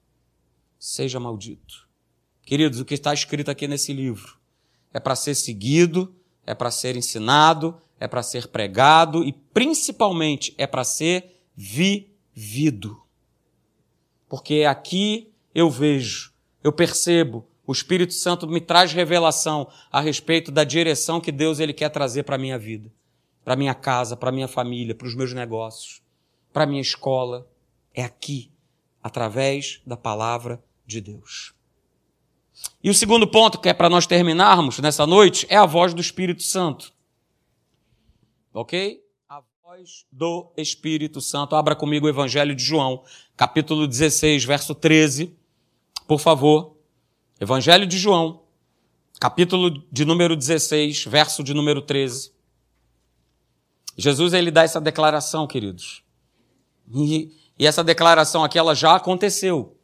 Seja 0.78 1.20
maldito. 1.20 1.88
Queridos, 2.42 2.80
o 2.80 2.84
que 2.84 2.94
está 2.94 3.12
escrito 3.12 3.50
aqui 3.50 3.68
nesse 3.68 3.92
livro 3.92 4.38
é 4.92 4.98
para 4.98 5.14
ser 5.14 5.34
seguido, 5.34 6.14
é 6.46 6.54
para 6.54 6.70
ser 6.70 6.96
ensinado, 6.96 7.80
é 8.00 8.08
para 8.08 8.22
ser 8.22 8.48
pregado 8.48 9.24
e 9.24 9.32
principalmente 9.32 10.54
é 10.56 10.66
para 10.66 10.84
ser 10.84 11.42
vivido. 11.54 13.02
Porque 14.28 14.64
aqui 14.64 15.30
eu 15.54 15.70
vejo 15.70 16.32
eu 16.62 16.72
percebo, 16.72 17.46
o 17.66 17.72
Espírito 17.72 18.12
Santo 18.12 18.46
me 18.46 18.60
traz 18.60 18.92
revelação 18.92 19.68
a 19.90 20.00
respeito 20.00 20.50
da 20.50 20.64
direção 20.64 21.20
que 21.20 21.30
Deus 21.30 21.60
ele 21.60 21.72
quer 21.72 21.88
trazer 21.88 22.24
para 22.24 22.36
a 22.36 22.38
minha 22.38 22.58
vida, 22.58 22.92
para 23.48 23.56
minha 23.56 23.74
casa, 23.74 24.14
para 24.14 24.30
minha 24.30 24.46
família, 24.46 24.94
para 24.94 25.06
os 25.06 25.14
meus 25.14 25.32
negócios, 25.32 26.02
para 26.52 26.66
minha 26.66 26.82
escola. 26.82 27.50
É 27.94 28.04
aqui, 28.04 28.52
através 29.02 29.80
da 29.86 29.96
palavra 29.96 30.62
de 30.84 31.00
Deus. 31.00 31.54
E 32.84 32.90
o 32.90 32.94
segundo 32.94 33.26
ponto, 33.26 33.58
que 33.58 33.70
é 33.70 33.72
para 33.72 33.88
nós 33.88 34.06
terminarmos 34.06 34.80
nessa 34.80 35.06
noite, 35.06 35.46
é 35.48 35.56
a 35.56 35.64
voz 35.64 35.94
do 35.94 36.00
Espírito 36.02 36.42
Santo. 36.42 36.92
Ok? 38.52 39.02
A 39.26 39.42
voz 39.62 40.04
do 40.12 40.52
Espírito 40.54 41.22
Santo. 41.22 41.56
Abra 41.56 41.74
comigo 41.74 42.04
o 42.04 42.10
Evangelho 42.10 42.54
de 42.54 42.62
João, 42.62 43.02
capítulo 43.34 43.88
16, 43.88 44.44
verso 44.44 44.74
13. 44.74 45.34
Por 46.06 46.20
favor. 46.20 46.76
Evangelho 47.40 47.86
de 47.86 47.96
João, 47.96 48.42
capítulo 49.18 49.70
de 49.90 50.04
número 50.04 50.36
16, 50.36 51.06
verso 51.06 51.42
de 51.42 51.54
número 51.54 51.80
13. 51.80 52.36
Jesus 53.98 54.32
ele 54.32 54.52
dá 54.52 54.62
essa 54.62 54.80
declaração, 54.80 55.44
queridos. 55.44 56.04
E, 56.94 57.32
e 57.58 57.66
essa 57.66 57.82
declaração 57.82 58.44
aqui 58.44 58.56
ela 58.56 58.72
já 58.72 58.94
aconteceu. 58.94 59.76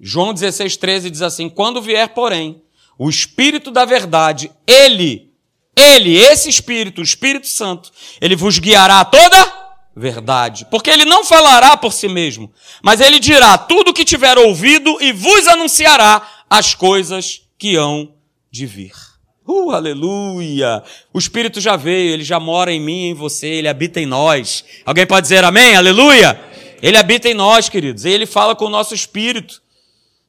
João 0.00 0.32
16, 0.32 0.76
13 0.76 1.10
diz 1.10 1.22
assim: 1.22 1.48
Quando 1.48 1.82
vier, 1.82 2.08
porém, 2.10 2.62
o 2.96 3.10
Espírito 3.10 3.72
da 3.72 3.84
Verdade, 3.84 4.52
ele, 4.64 5.32
ele, 5.76 6.16
esse 6.16 6.48
Espírito, 6.48 7.00
o 7.00 7.04
Espírito 7.04 7.48
Santo, 7.48 7.90
ele 8.20 8.36
vos 8.36 8.60
guiará 8.60 9.00
a 9.00 9.04
toda 9.04 9.62
verdade. 9.94 10.66
Porque 10.70 10.88
ele 10.88 11.04
não 11.04 11.24
falará 11.24 11.76
por 11.76 11.92
si 11.92 12.08
mesmo, 12.08 12.52
mas 12.80 13.00
ele 13.00 13.18
dirá 13.18 13.58
tudo 13.58 13.90
o 13.90 13.94
que 13.94 14.04
tiver 14.04 14.38
ouvido 14.38 14.98
e 15.02 15.12
vos 15.12 15.48
anunciará 15.48 16.44
as 16.48 16.74
coisas 16.76 17.42
que 17.58 17.74
hão 17.74 18.14
de 18.50 18.66
vir. 18.66 19.11
Uh, 19.52 19.70
aleluia! 19.70 20.82
O 21.12 21.18
Espírito 21.18 21.60
já 21.60 21.76
veio, 21.76 22.14
ele 22.14 22.24
já 22.24 22.40
mora 22.40 22.72
em 22.72 22.80
mim, 22.80 23.08
em 23.08 23.14
você, 23.14 23.46
ele 23.46 23.68
habita 23.68 24.00
em 24.00 24.06
nós. 24.06 24.64
Alguém 24.84 25.06
pode 25.06 25.22
dizer 25.24 25.44
amém? 25.44 25.76
Aleluia! 25.76 26.40
Ele 26.80 26.96
habita 26.96 27.28
em 27.28 27.34
nós, 27.34 27.68
queridos, 27.68 28.06
ele 28.06 28.24
fala 28.24 28.56
com 28.56 28.64
o 28.64 28.70
nosso 28.70 28.94
espírito. 28.94 29.62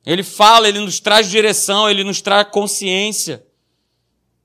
Ele 0.06 0.22
fala, 0.22 0.68
ele 0.68 0.80
nos 0.80 1.00
traz 1.00 1.30
direção, 1.30 1.90
ele 1.90 2.04
nos 2.04 2.22
traz 2.22 2.50
consciência. 2.52 3.44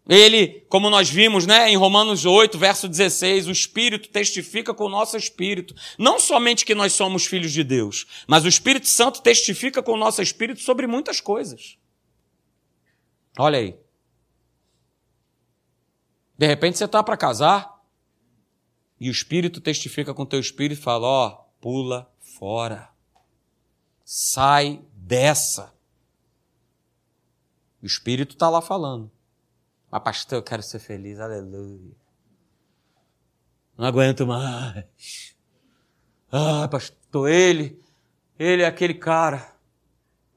Ele, 0.09 0.65
como 0.69 0.89
nós 0.89 1.11
vimos, 1.11 1.45
né, 1.45 1.69
em 1.69 1.77
Romanos 1.77 2.25
8, 2.25 2.57
verso 2.57 2.89
16, 2.89 3.47
o 3.47 3.51
Espírito 3.51 4.09
testifica 4.09 4.73
com 4.73 4.85
o 4.85 4.89
nosso 4.89 5.19
espírito, 5.19 5.75
não 5.99 6.19
somente 6.19 6.65
que 6.65 6.75
nós 6.75 6.95
somos 6.95 7.27
filhos 7.27 7.53
de 7.53 7.63
Deus, 7.63 8.07
mas 8.27 8.45
o 8.45 8.49
Espírito 8.49 8.89
Santo 8.89 9.21
testifica 9.21 9.83
com 9.83 9.93
o 9.93 9.99
nosso 9.99 10.23
espírito 10.23 10.63
sobre 10.63 10.87
muitas 10.87 11.21
coisas. 11.21 11.77
Olha 13.37 13.59
aí. 13.59 13.75
De 16.39 16.47
repente 16.47 16.79
você 16.79 16.85
está 16.85 17.03
para 17.03 17.17
casar 17.17 17.83
e 19.01 19.09
o 19.09 19.13
Espírito 19.13 19.61
testifica 19.61 20.15
com 20.15 20.23
o 20.23 20.27
teu 20.27 20.39
espírito 20.39 20.79
e 20.79 20.83
fala: 20.83 21.07
ó, 21.07 21.29
oh, 21.29 21.61
pula 21.61 22.09
fora. 22.21 22.89
Sai 24.05 24.83
dessa. 24.95 25.75
O 27.83 27.87
Espírito 27.87 28.35
está 28.35 28.49
lá 28.49 28.63
falando. 28.63 29.11
Mas, 29.91 30.03
pastor, 30.03 30.39
eu 30.39 30.43
quero 30.43 30.63
ser 30.63 30.79
feliz, 30.79 31.19
aleluia. 31.19 31.97
Não 33.77 33.87
aguento 33.87 34.27
mais. 34.27 34.85
Ah, 36.31 36.69
pastor, 36.69 37.29
ele, 37.31 37.83
ele 38.39 38.63
é 38.63 38.67
aquele 38.67 38.95
cara. 38.95 39.57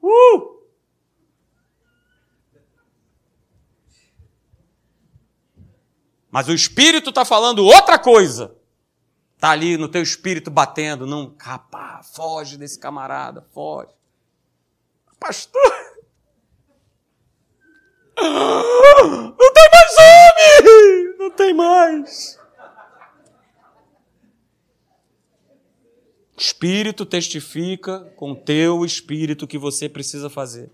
Uh! 0.00 0.51
Mas 6.32 6.48
o 6.48 6.54
Espírito 6.54 7.10
está 7.10 7.24
falando 7.24 7.62
outra 7.62 7.98
coisa. 7.98 8.56
Está 9.42 9.50
ali 9.50 9.76
no 9.76 9.88
teu 9.88 10.02
espírito 10.02 10.50
batendo. 10.50 11.06
Não, 11.06 11.28
capa, 11.28 12.00
foge 12.02 12.56
desse 12.56 12.78
camarada, 12.78 13.46
foge. 13.52 13.90
Pastor! 15.20 15.60
Não 18.22 19.52
tem 19.52 19.70
mais 19.72 19.96
homem! 19.98 21.16
Não 21.18 21.30
tem 21.30 21.52
mais! 21.54 22.40
Espírito 26.36 27.04
testifica 27.04 28.00
com 28.16 28.34
teu 28.34 28.84
espírito 28.84 29.46
que 29.46 29.58
você 29.58 29.88
precisa 29.88 30.30
fazer. 30.30 30.72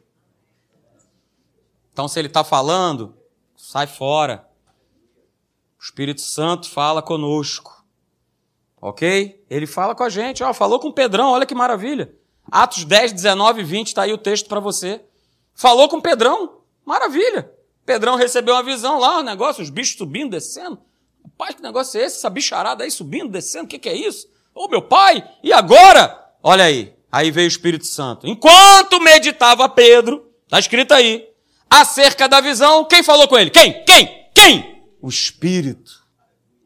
Então, 1.93 2.07
se 2.07 2.19
ele 2.19 2.29
está 2.29 2.45
falando, 2.45 3.17
sai 3.57 3.87
fora. 3.87 4.48
O 5.79 5.83
Espírito 5.83 6.21
Santo 6.21 6.69
fala 6.69 7.01
conosco. 7.01 7.85
Ok? 8.81 9.45
Ele 9.49 9.67
fala 9.67 9.95
com 9.95 10.03
a 10.03 10.09
gente. 10.09 10.43
Ó, 10.43 10.53
falou 10.53 10.81
com 10.81 10.93
Pedrão, 10.93 11.31
olha 11.31 11.47
que 11.47 11.55
maravilha. 11.55 12.13
Atos 12.51 12.85
10, 12.85 13.13
19 13.13 13.61
e 13.61 13.65
20, 13.65 13.87
está 13.89 14.03
aí 14.03 14.13
o 14.13 14.19
texto 14.19 14.49
para 14.49 14.61
você. 14.61 15.03
Falou 15.55 15.89
com 15.89 16.01
Pedrão, 16.01 16.59
maravilha. 16.85 17.51
Pedrão 17.85 18.17
recebeu 18.17 18.55
uma 18.55 18.63
visão 18.63 18.99
lá, 18.99 19.19
o 19.19 19.23
negócio, 19.23 19.63
os 19.63 19.71
bichos 19.71 19.97
subindo, 19.97 20.31
descendo. 20.31 20.79
Pai, 21.37 21.55
que 21.55 21.63
negócio 21.63 22.01
é 22.01 22.05
esse? 22.05 22.17
Essa 22.17 22.31
bicharada 22.31 22.85
aí 22.85 22.91
subindo, 22.91 23.31
descendo, 23.31 23.65
o 23.65 23.69
que, 23.69 23.79
que 23.79 23.89
é 23.89 23.95
isso? 23.95 24.29
Ô 24.55 24.69
meu 24.69 24.83
pai, 24.83 25.27
e 25.43 25.53
agora? 25.53 26.33
Olha 26.43 26.65
aí, 26.65 26.95
aí 27.13 27.31
veio 27.31 27.47
o 27.47 27.49
Espírito 27.49 27.87
Santo. 27.87 28.27
Enquanto 28.27 29.01
meditava 29.01 29.69
Pedro, 29.69 30.31
está 30.45 30.59
escrito 30.59 30.93
aí, 30.93 31.29
acerca 31.71 32.29
da 32.29 32.41
visão, 32.41 32.85
quem 32.85 33.03
falou 33.03 33.29
com 33.29 33.39
ele? 33.39 33.51
Quem? 33.51 33.85
Quem? 33.85 34.29
Quem? 34.35 34.78
O 35.01 35.09
Espírito. 35.09 36.07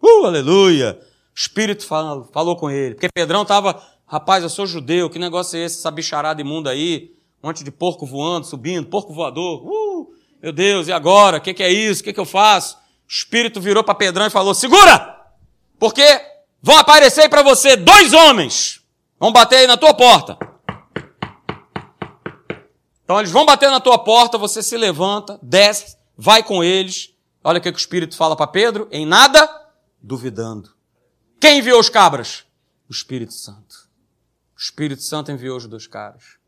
Uh, 0.02 0.26
aleluia. 0.26 0.98
O 1.00 1.38
Espírito 1.38 1.86
falou, 1.86 2.28
falou 2.32 2.56
com 2.56 2.70
ele. 2.70 2.94
Porque 2.94 3.08
Pedrão 3.14 3.42
estava 3.42 3.80
Rapaz, 4.12 4.42
eu 4.42 4.50
sou 4.50 4.66
judeu, 4.66 5.08
que 5.08 5.18
negócio 5.18 5.58
é 5.58 5.64
esse, 5.64 5.78
essa 5.78 5.90
bicharada 5.90 6.38
imunda 6.38 6.68
aí? 6.68 7.14
Um 7.42 7.46
monte 7.46 7.64
de 7.64 7.70
porco 7.70 8.04
voando, 8.04 8.46
subindo, 8.46 8.86
porco 8.86 9.14
voador. 9.14 9.64
Uh, 9.64 10.12
meu 10.42 10.52
Deus, 10.52 10.86
e 10.86 10.92
agora? 10.92 11.38
O 11.38 11.40
que, 11.40 11.54
que, 11.54 11.62
é 11.62 11.72
isso? 11.72 12.02
O 12.02 12.04
que, 12.04 12.12
que 12.12 12.20
eu 12.20 12.26
faço? 12.26 12.76
O 12.76 12.80
Espírito 13.08 13.58
virou 13.58 13.82
para 13.82 13.94
Pedrão 13.94 14.26
e 14.26 14.30
falou: 14.30 14.52
Segura! 14.52 15.18
Porque 15.78 16.04
vão 16.60 16.76
aparecer 16.76 17.30
para 17.30 17.40
você 17.40 17.74
dois 17.74 18.12
homens. 18.12 18.82
Vão 19.18 19.32
bater 19.32 19.60
aí 19.60 19.66
na 19.66 19.78
tua 19.78 19.94
porta. 19.94 20.36
Então 23.04 23.18
eles 23.18 23.32
vão 23.32 23.46
bater 23.46 23.70
na 23.70 23.80
tua 23.80 23.98
porta, 23.98 24.36
você 24.36 24.62
se 24.62 24.76
levanta, 24.76 25.40
desce, 25.42 25.96
vai 26.18 26.42
com 26.42 26.62
eles. 26.62 27.11
Olha 27.44 27.58
o 27.58 27.60
que, 27.62 27.70
que 27.72 27.78
o 27.78 27.80
Espírito 27.80 28.16
fala 28.16 28.36
para 28.36 28.46
Pedro: 28.46 28.88
em 28.90 29.06
nada 29.06 29.48
duvidando. 30.00 30.70
Quem 31.40 31.58
enviou 31.58 31.80
os 31.80 31.88
cabras? 31.88 32.44
O 32.88 32.92
Espírito 32.92 33.32
Santo. 33.32 33.90
O 34.56 34.60
Espírito 34.60 35.02
Santo 35.02 35.32
enviou 35.32 35.56
os 35.56 35.66
dois 35.66 35.86
caras 35.86 36.42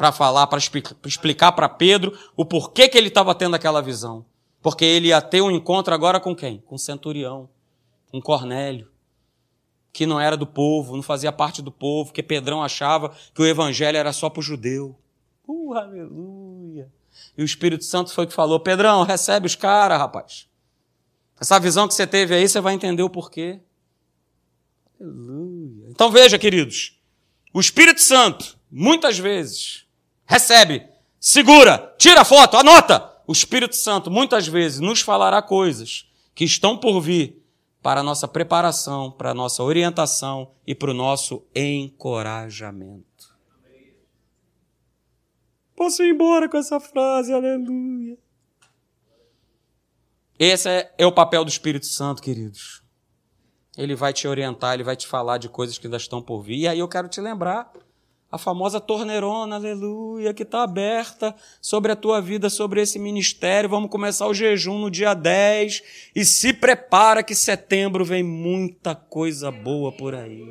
para 0.00 0.12
falar, 0.12 0.46
para 0.46 0.58
explicar 1.04 1.52
para 1.52 1.68
Pedro 1.68 2.18
o 2.34 2.42
porquê 2.42 2.88
que 2.88 2.96
ele 2.96 3.08
estava 3.08 3.34
tendo 3.34 3.54
aquela 3.54 3.82
visão. 3.82 4.24
Porque 4.62 4.82
ele 4.82 5.08
ia 5.08 5.20
ter 5.20 5.42
um 5.42 5.50
encontro 5.50 5.92
agora 5.92 6.18
com 6.18 6.34
quem? 6.34 6.58
Com 6.60 6.76
o 6.76 6.78
centurião, 6.78 7.50
com 8.10 8.18
Cornélio, 8.18 8.90
que 9.92 10.06
não 10.06 10.18
era 10.18 10.38
do 10.38 10.46
povo, 10.46 10.96
não 10.96 11.02
fazia 11.02 11.30
parte 11.30 11.60
do 11.60 11.70
povo, 11.70 12.14
que 12.14 12.22
Pedrão 12.22 12.62
achava 12.62 13.14
que 13.34 13.42
o 13.42 13.46
evangelho 13.46 13.98
era 13.98 14.10
só 14.10 14.30
para 14.30 14.40
o 14.40 14.42
judeu. 14.42 14.98
Uh, 15.46 15.74
aleluia! 15.74 16.39
E 17.40 17.42
o 17.42 17.46
Espírito 17.46 17.84
Santo 17.86 18.12
foi 18.12 18.26
que 18.26 18.34
falou: 18.34 18.60
Pedrão, 18.60 19.02
recebe 19.02 19.46
os 19.46 19.54
caras, 19.54 19.98
rapaz. 19.98 20.46
Essa 21.40 21.58
visão 21.58 21.88
que 21.88 21.94
você 21.94 22.06
teve 22.06 22.34
aí, 22.34 22.46
você 22.46 22.60
vai 22.60 22.74
entender 22.74 23.02
o 23.02 23.08
porquê. 23.08 23.60
Aleluia. 25.00 25.86
Então 25.88 26.10
veja, 26.10 26.38
queridos, 26.38 27.00
o 27.50 27.58
Espírito 27.58 28.02
Santo, 28.02 28.58
muitas 28.70 29.18
vezes, 29.18 29.86
recebe, 30.26 30.86
segura, 31.18 31.94
tira 31.96 32.20
a 32.20 32.26
foto, 32.26 32.58
anota. 32.58 33.10
O 33.26 33.32
Espírito 33.32 33.74
Santo, 33.74 34.10
muitas 34.10 34.46
vezes, 34.46 34.78
nos 34.78 35.00
falará 35.00 35.40
coisas 35.40 36.12
que 36.34 36.44
estão 36.44 36.76
por 36.76 37.00
vir 37.00 37.42
para 37.80 38.00
a 38.00 38.04
nossa 38.04 38.28
preparação, 38.28 39.10
para 39.10 39.30
a 39.30 39.34
nossa 39.34 39.62
orientação 39.62 40.50
e 40.66 40.74
para 40.74 40.90
o 40.90 40.94
nosso 40.94 41.42
encorajamento. 41.56 43.09
Posso 45.80 46.02
ir 46.02 46.10
embora 46.10 46.46
com 46.46 46.58
essa 46.58 46.78
frase, 46.78 47.32
aleluia. 47.32 48.18
Esse 50.38 50.68
é, 50.68 50.94
é 50.98 51.06
o 51.06 51.12
papel 51.12 51.42
do 51.42 51.48
Espírito 51.48 51.86
Santo, 51.86 52.20
queridos. 52.20 52.82
Ele 53.78 53.94
vai 53.94 54.12
te 54.12 54.28
orientar, 54.28 54.74
ele 54.74 54.84
vai 54.84 54.94
te 54.94 55.06
falar 55.06 55.38
de 55.38 55.48
coisas 55.48 55.78
que 55.78 55.86
ainda 55.86 55.96
estão 55.96 56.20
por 56.20 56.42
vir. 56.42 56.58
E 56.58 56.68
aí 56.68 56.78
eu 56.78 56.86
quero 56.86 57.08
te 57.08 57.18
lembrar 57.18 57.72
a 58.30 58.36
famosa 58.36 58.78
torneirona, 58.78 59.56
aleluia, 59.56 60.34
que 60.34 60.42
está 60.42 60.64
aberta 60.64 61.34
sobre 61.62 61.90
a 61.90 61.96
tua 61.96 62.20
vida, 62.20 62.50
sobre 62.50 62.82
esse 62.82 62.98
ministério. 62.98 63.70
Vamos 63.70 63.90
começar 63.90 64.26
o 64.26 64.34
jejum 64.34 64.78
no 64.78 64.90
dia 64.90 65.14
10 65.14 66.10
e 66.14 66.26
se 66.26 66.52
prepara 66.52 67.22
que 67.22 67.34
setembro 67.34 68.04
vem 68.04 68.22
muita 68.22 68.94
coisa 68.94 69.50
boa 69.50 69.90
por 69.96 70.14
aí. 70.14 70.44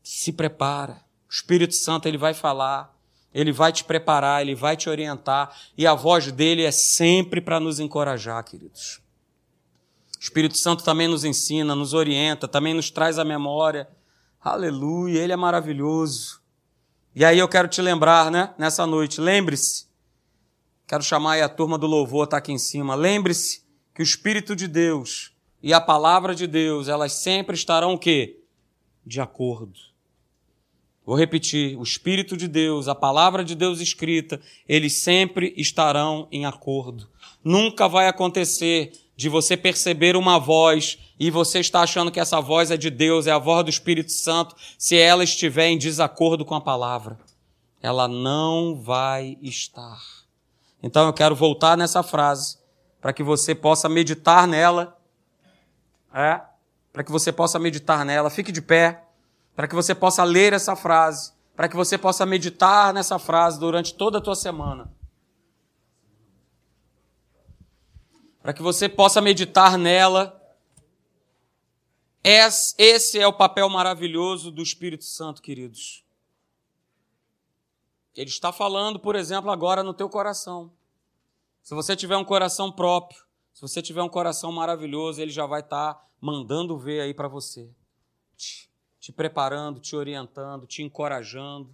Se 0.00 0.32
prepara. 0.32 1.03
O 1.34 1.36
Espírito 1.36 1.74
Santo 1.74 2.06
ele 2.06 2.16
vai 2.16 2.32
falar, 2.32 2.96
ele 3.34 3.50
vai 3.50 3.72
te 3.72 3.82
preparar, 3.82 4.40
ele 4.40 4.54
vai 4.54 4.76
te 4.76 4.88
orientar, 4.88 5.52
e 5.76 5.84
a 5.84 5.92
voz 5.92 6.30
dele 6.30 6.62
é 6.62 6.70
sempre 6.70 7.40
para 7.40 7.58
nos 7.58 7.80
encorajar, 7.80 8.44
queridos. 8.44 9.00
O 10.16 10.22
Espírito 10.22 10.56
Santo 10.56 10.84
também 10.84 11.08
nos 11.08 11.24
ensina, 11.24 11.74
nos 11.74 11.92
orienta, 11.92 12.46
também 12.46 12.72
nos 12.72 12.88
traz 12.88 13.18
a 13.18 13.24
memória. 13.24 13.88
Aleluia, 14.40 15.20
ele 15.20 15.32
é 15.32 15.36
maravilhoso. 15.36 16.40
E 17.16 17.24
aí 17.24 17.40
eu 17.40 17.48
quero 17.48 17.66
te 17.66 17.82
lembrar, 17.82 18.30
né, 18.30 18.54
nessa 18.56 18.86
noite, 18.86 19.20
lembre-se, 19.20 19.88
quero 20.86 21.02
chamar 21.02 21.32
aí 21.32 21.42
a 21.42 21.48
turma 21.48 21.76
do 21.76 21.88
louvor, 21.88 22.28
tá 22.28 22.36
aqui 22.36 22.52
em 22.52 22.58
cima, 22.58 22.94
lembre-se 22.94 23.64
que 23.92 24.02
o 24.02 24.04
Espírito 24.04 24.54
de 24.54 24.68
Deus 24.68 25.32
e 25.60 25.74
a 25.74 25.80
palavra 25.80 26.32
de 26.32 26.46
Deus, 26.46 26.86
elas 26.86 27.12
sempre 27.12 27.56
estarão 27.56 27.94
o 27.94 27.98
quê? 27.98 28.40
De 29.04 29.20
acordo. 29.20 29.93
Vou 31.06 31.16
repetir, 31.16 31.76
o 31.76 31.82
Espírito 31.82 32.36
de 32.36 32.48
Deus, 32.48 32.88
a 32.88 32.94
palavra 32.94 33.44
de 33.44 33.54
Deus 33.54 33.80
escrita, 33.80 34.40
eles 34.66 34.94
sempre 34.94 35.52
estarão 35.56 36.26
em 36.32 36.46
acordo. 36.46 37.08
Nunca 37.42 37.86
vai 37.86 38.08
acontecer 38.08 38.92
de 39.14 39.28
você 39.28 39.56
perceber 39.56 40.16
uma 40.16 40.38
voz 40.38 40.98
e 41.20 41.30
você 41.30 41.60
está 41.60 41.82
achando 41.82 42.10
que 42.10 42.18
essa 42.18 42.40
voz 42.40 42.70
é 42.70 42.76
de 42.76 42.88
Deus, 42.88 43.26
é 43.26 43.32
a 43.32 43.38
voz 43.38 43.64
do 43.64 43.70
Espírito 43.70 44.12
Santo, 44.12 44.56
se 44.78 44.96
ela 44.96 45.22
estiver 45.22 45.68
em 45.68 45.78
desacordo 45.78 46.44
com 46.44 46.54
a 46.54 46.60
palavra. 46.60 47.18
Ela 47.82 48.08
não 48.08 48.74
vai 48.74 49.36
estar. 49.42 50.00
Então 50.82 51.06
eu 51.06 51.12
quero 51.12 51.34
voltar 51.34 51.76
nessa 51.76 52.02
frase 52.02 52.58
para 52.98 53.12
que 53.12 53.22
você 53.22 53.54
possa 53.54 53.88
meditar 53.90 54.48
nela. 54.48 54.98
É? 56.12 56.40
Para 56.90 57.04
que 57.04 57.12
você 57.12 57.30
possa 57.30 57.58
meditar 57.58 58.02
nela. 58.04 58.30
Fique 58.30 58.50
de 58.50 58.62
pé. 58.62 59.03
Para 59.54 59.68
que 59.68 59.74
você 59.74 59.94
possa 59.94 60.24
ler 60.24 60.52
essa 60.52 60.74
frase. 60.74 61.32
Para 61.54 61.68
que 61.68 61.76
você 61.76 61.96
possa 61.96 62.26
meditar 62.26 62.92
nessa 62.92 63.18
frase 63.18 63.58
durante 63.58 63.94
toda 63.94 64.18
a 64.18 64.20
tua 64.20 64.34
semana. 64.34 64.92
Para 68.42 68.52
que 68.52 68.62
você 68.62 68.88
possa 68.88 69.20
meditar 69.20 69.78
nela. 69.78 70.40
Esse 72.22 73.18
é 73.18 73.26
o 73.26 73.32
papel 73.32 73.68
maravilhoso 73.68 74.50
do 74.50 74.62
Espírito 74.62 75.04
Santo, 75.04 75.40
queridos. 75.40 76.04
Ele 78.16 78.30
está 78.30 78.52
falando, 78.52 78.98
por 78.98 79.16
exemplo, 79.16 79.50
agora 79.50 79.82
no 79.82 79.92
teu 79.92 80.08
coração. 80.08 80.72
Se 81.62 81.74
você 81.74 81.96
tiver 81.96 82.16
um 82.16 82.24
coração 82.24 82.70
próprio, 82.70 83.24
se 83.52 83.60
você 83.60 83.80
tiver 83.80 84.02
um 84.02 84.08
coração 84.08 84.52
maravilhoso, 84.52 85.20
ele 85.20 85.30
já 85.30 85.46
vai 85.46 85.60
estar 85.60 85.94
tá 85.94 86.06
mandando 86.20 86.78
ver 86.78 87.00
aí 87.00 87.14
para 87.14 87.28
você. 87.28 87.70
Te, 89.04 89.12
preparando, 89.12 89.80
te 89.80 89.94
orientando, 89.94 90.66
te 90.66 90.82
encorajando. 90.82 91.68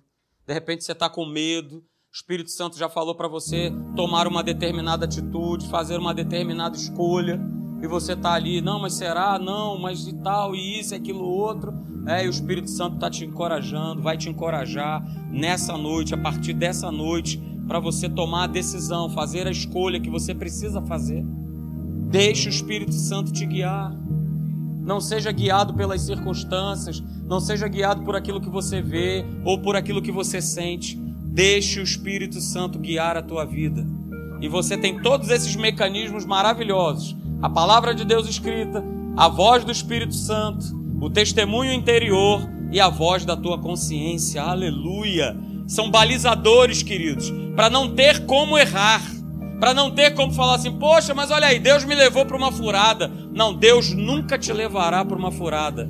De 0.44 0.52
repente 0.52 0.82
você 0.82 0.90
está 0.90 1.08
com 1.08 1.24
medo, 1.24 1.76
o 1.76 1.84
Espírito 2.12 2.50
Santo 2.50 2.76
já 2.76 2.88
falou 2.88 3.14
para 3.14 3.28
você 3.28 3.72
tomar 3.94 4.26
uma 4.26 4.42
determinada 4.42 5.04
atitude, 5.04 5.68
fazer 5.68 5.96
uma 5.96 6.12
determinada 6.12 6.76
escolha, 6.76 7.40
e 7.80 7.86
você 7.86 8.14
está 8.14 8.32
ali, 8.32 8.60
não, 8.60 8.80
mas 8.80 8.94
será? 8.94 9.38
Não, 9.38 9.78
mas 9.78 10.08
e 10.08 10.12
tal, 10.14 10.56
e 10.56 10.80
isso, 10.80 10.92
e 10.92 10.96
aquilo 10.96 11.22
outro. 11.24 11.72
É, 12.04 12.24
e 12.24 12.26
o 12.26 12.30
Espírito 12.30 12.68
Santo 12.68 12.96
está 12.96 13.08
te 13.08 13.24
encorajando, 13.24 14.02
vai 14.02 14.18
te 14.18 14.28
encorajar 14.28 15.00
nessa 15.30 15.78
noite, 15.78 16.12
a 16.12 16.18
partir 16.18 16.52
dessa 16.52 16.90
noite, 16.90 17.40
para 17.68 17.78
você 17.78 18.08
tomar 18.08 18.42
a 18.42 18.48
decisão, 18.48 19.08
fazer 19.08 19.46
a 19.46 19.52
escolha 19.52 20.00
que 20.00 20.10
você 20.10 20.34
precisa 20.34 20.82
fazer. 20.82 21.24
Deixe 22.10 22.48
o 22.48 22.50
Espírito 22.50 22.92
Santo 22.92 23.32
te 23.32 23.46
guiar. 23.46 23.96
Não 24.90 25.00
seja 25.00 25.30
guiado 25.30 25.72
pelas 25.72 26.00
circunstâncias, 26.00 27.00
não 27.24 27.38
seja 27.38 27.68
guiado 27.68 28.02
por 28.02 28.16
aquilo 28.16 28.40
que 28.40 28.48
você 28.48 28.82
vê 28.82 29.24
ou 29.44 29.56
por 29.56 29.76
aquilo 29.76 30.02
que 30.02 30.10
você 30.10 30.42
sente. 30.42 30.96
Deixe 30.96 31.78
o 31.78 31.84
Espírito 31.84 32.40
Santo 32.40 32.76
guiar 32.76 33.16
a 33.16 33.22
tua 33.22 33.44
vida. 33.44 33.86
E 34.40 34.48
você 34.48 34.76
tem 34.76 35.00
todos 35.00 35.30
esses 35.30 35.54
mecanismos 35.54 36.24
maravilhosos: 36.24 37.16
a 37.40 37.48
palavra 37.48 37.94
de 37.94 38.04
Deus 38.04 38.28
escrita, 38.28 38.82
a 39.16 39.28
voz 39.28 39.62
do 39.62 39.70
Espírito 39.70 40.12
Santo, 40.16 40.66
o 41.00 41.08
testemunho 41.08 41.72
interior 41.72 42.50
e 42.72 42.80
a 42.80 42.88
voz 42.88 43.24
da 43.24 43.36
tua 43.36 43.58
consciência. 43.58 44.42
Aleluia! 44.42 45.38
São 45.68 45.88
balizadores, 45.88 46.82
queridos, 46.82 47.32
para 47.54 47.70
não 47.70 47.94
ter 47.94 48.26
como 48.26 48.58
errar, 48.58 49.00
para 49.60 49.74
não 49.74 49.90
ter 49.90 50.14
como 50.14 50.32
falar 50.32 50.54
assim: 50.56 50.72
poxa, 50.72 51.14
mas 51.14 51.30
olha 51.30 51.46
aí, 51.46 51.60
Deus 51.60 51.84
me 51.84 51.94
levou 51.94 52.24
para 52.24 52.36
uma 52.36 52.50
furada. 52.50 53.10
Não, 53.32 53.54
Deus 53.54 53.92
nunca 53.92 54.38
te 54.38 54.52
levará 54.52 55.04
para 55.04 55.16
uma 55.16 55.30
furada. 55.30 55.88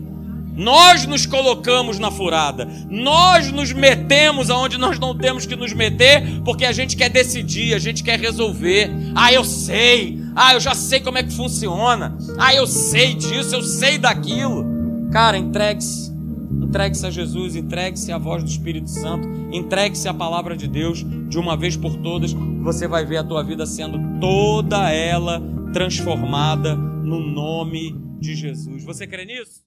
Nós 0.53 1.07
nos 1.07 1.25
colocamos 1.25 1.99
na 1.99 2.11
furada, 2.11 2.69
nós 2.91 3.51
nos 3.51 3.73
metemos 3.73 4.51
aonde 4.51 4.77
nós 4.77 4.99
não 4.99 5.17
temos 5.17 5.47
que 5.47 5.57
nos 5.57 5.73
meter, 5.73 6.43
porque 6.45 6.67
a 6.67 6.73
gente 6.73 6.97
quer 6.97 7.09
decidir, 7.09 7.73
a 7.73 7.79
gente 7.79 8.03
quer 8.03 8.19
resolver. 8.19 8.91
Ah, 9.15 9.33
eu 9.33 9.45
sei, 9.45 10.21
ah, 10.35 10.53
eu 10.53 10.61
já 10.61 10.75
sei 10.75 11.01
como 11.01 11.17
é 11.17 11.23
que 11.23 11.33
funciona, 11.33 12.15
ah, 12.37 12.53
eu 12.53 12.67
sei 12.67 13.15
disso, 13.15 13.55
eu 13.55 13.63
sei 13.63 13.97
daquilo. 13.97 14.67
Cara, 15.11 15.39
entregue-se 15.39 16.10
Entregue-se 16.51 17.07
a 17.07 17.11
Jesus, 17.11 17.57
entregue-se 17.57 18.13
à 18.13 18.19
voz 18.19 18.43
do 18.43 18.49
Espírito 18.49 18.89
Santo, 18.91 19.29
entregue-se 19.53 20.09
à 20.09 20.15
palavra 20.15 20.57
de 20.57 20.69
Deus 20.69 21.05
de 21.29 21.39
uma 21.39 21.57
vez 21.57 21.77
por 21.77 21.97
todas. 21.97 22.33
Você 22.33 22.87
vai 22.87 23.05
ver 23.05 23.19
a 23.19 23.25
tua 23.25 23.43
vida 23.43 23.67
sendo 23.67 23.99
toda 24.21 24.91
ela 24.91 25.43
transformada 25.73 26.75
no 26.75 27.21
nome 27.21 27.97
de 28.21 28.35
Jesus. 28.35 28.85
Você 28.85 29.07
crê 29.07 29.25
nisso? 29.25 29.59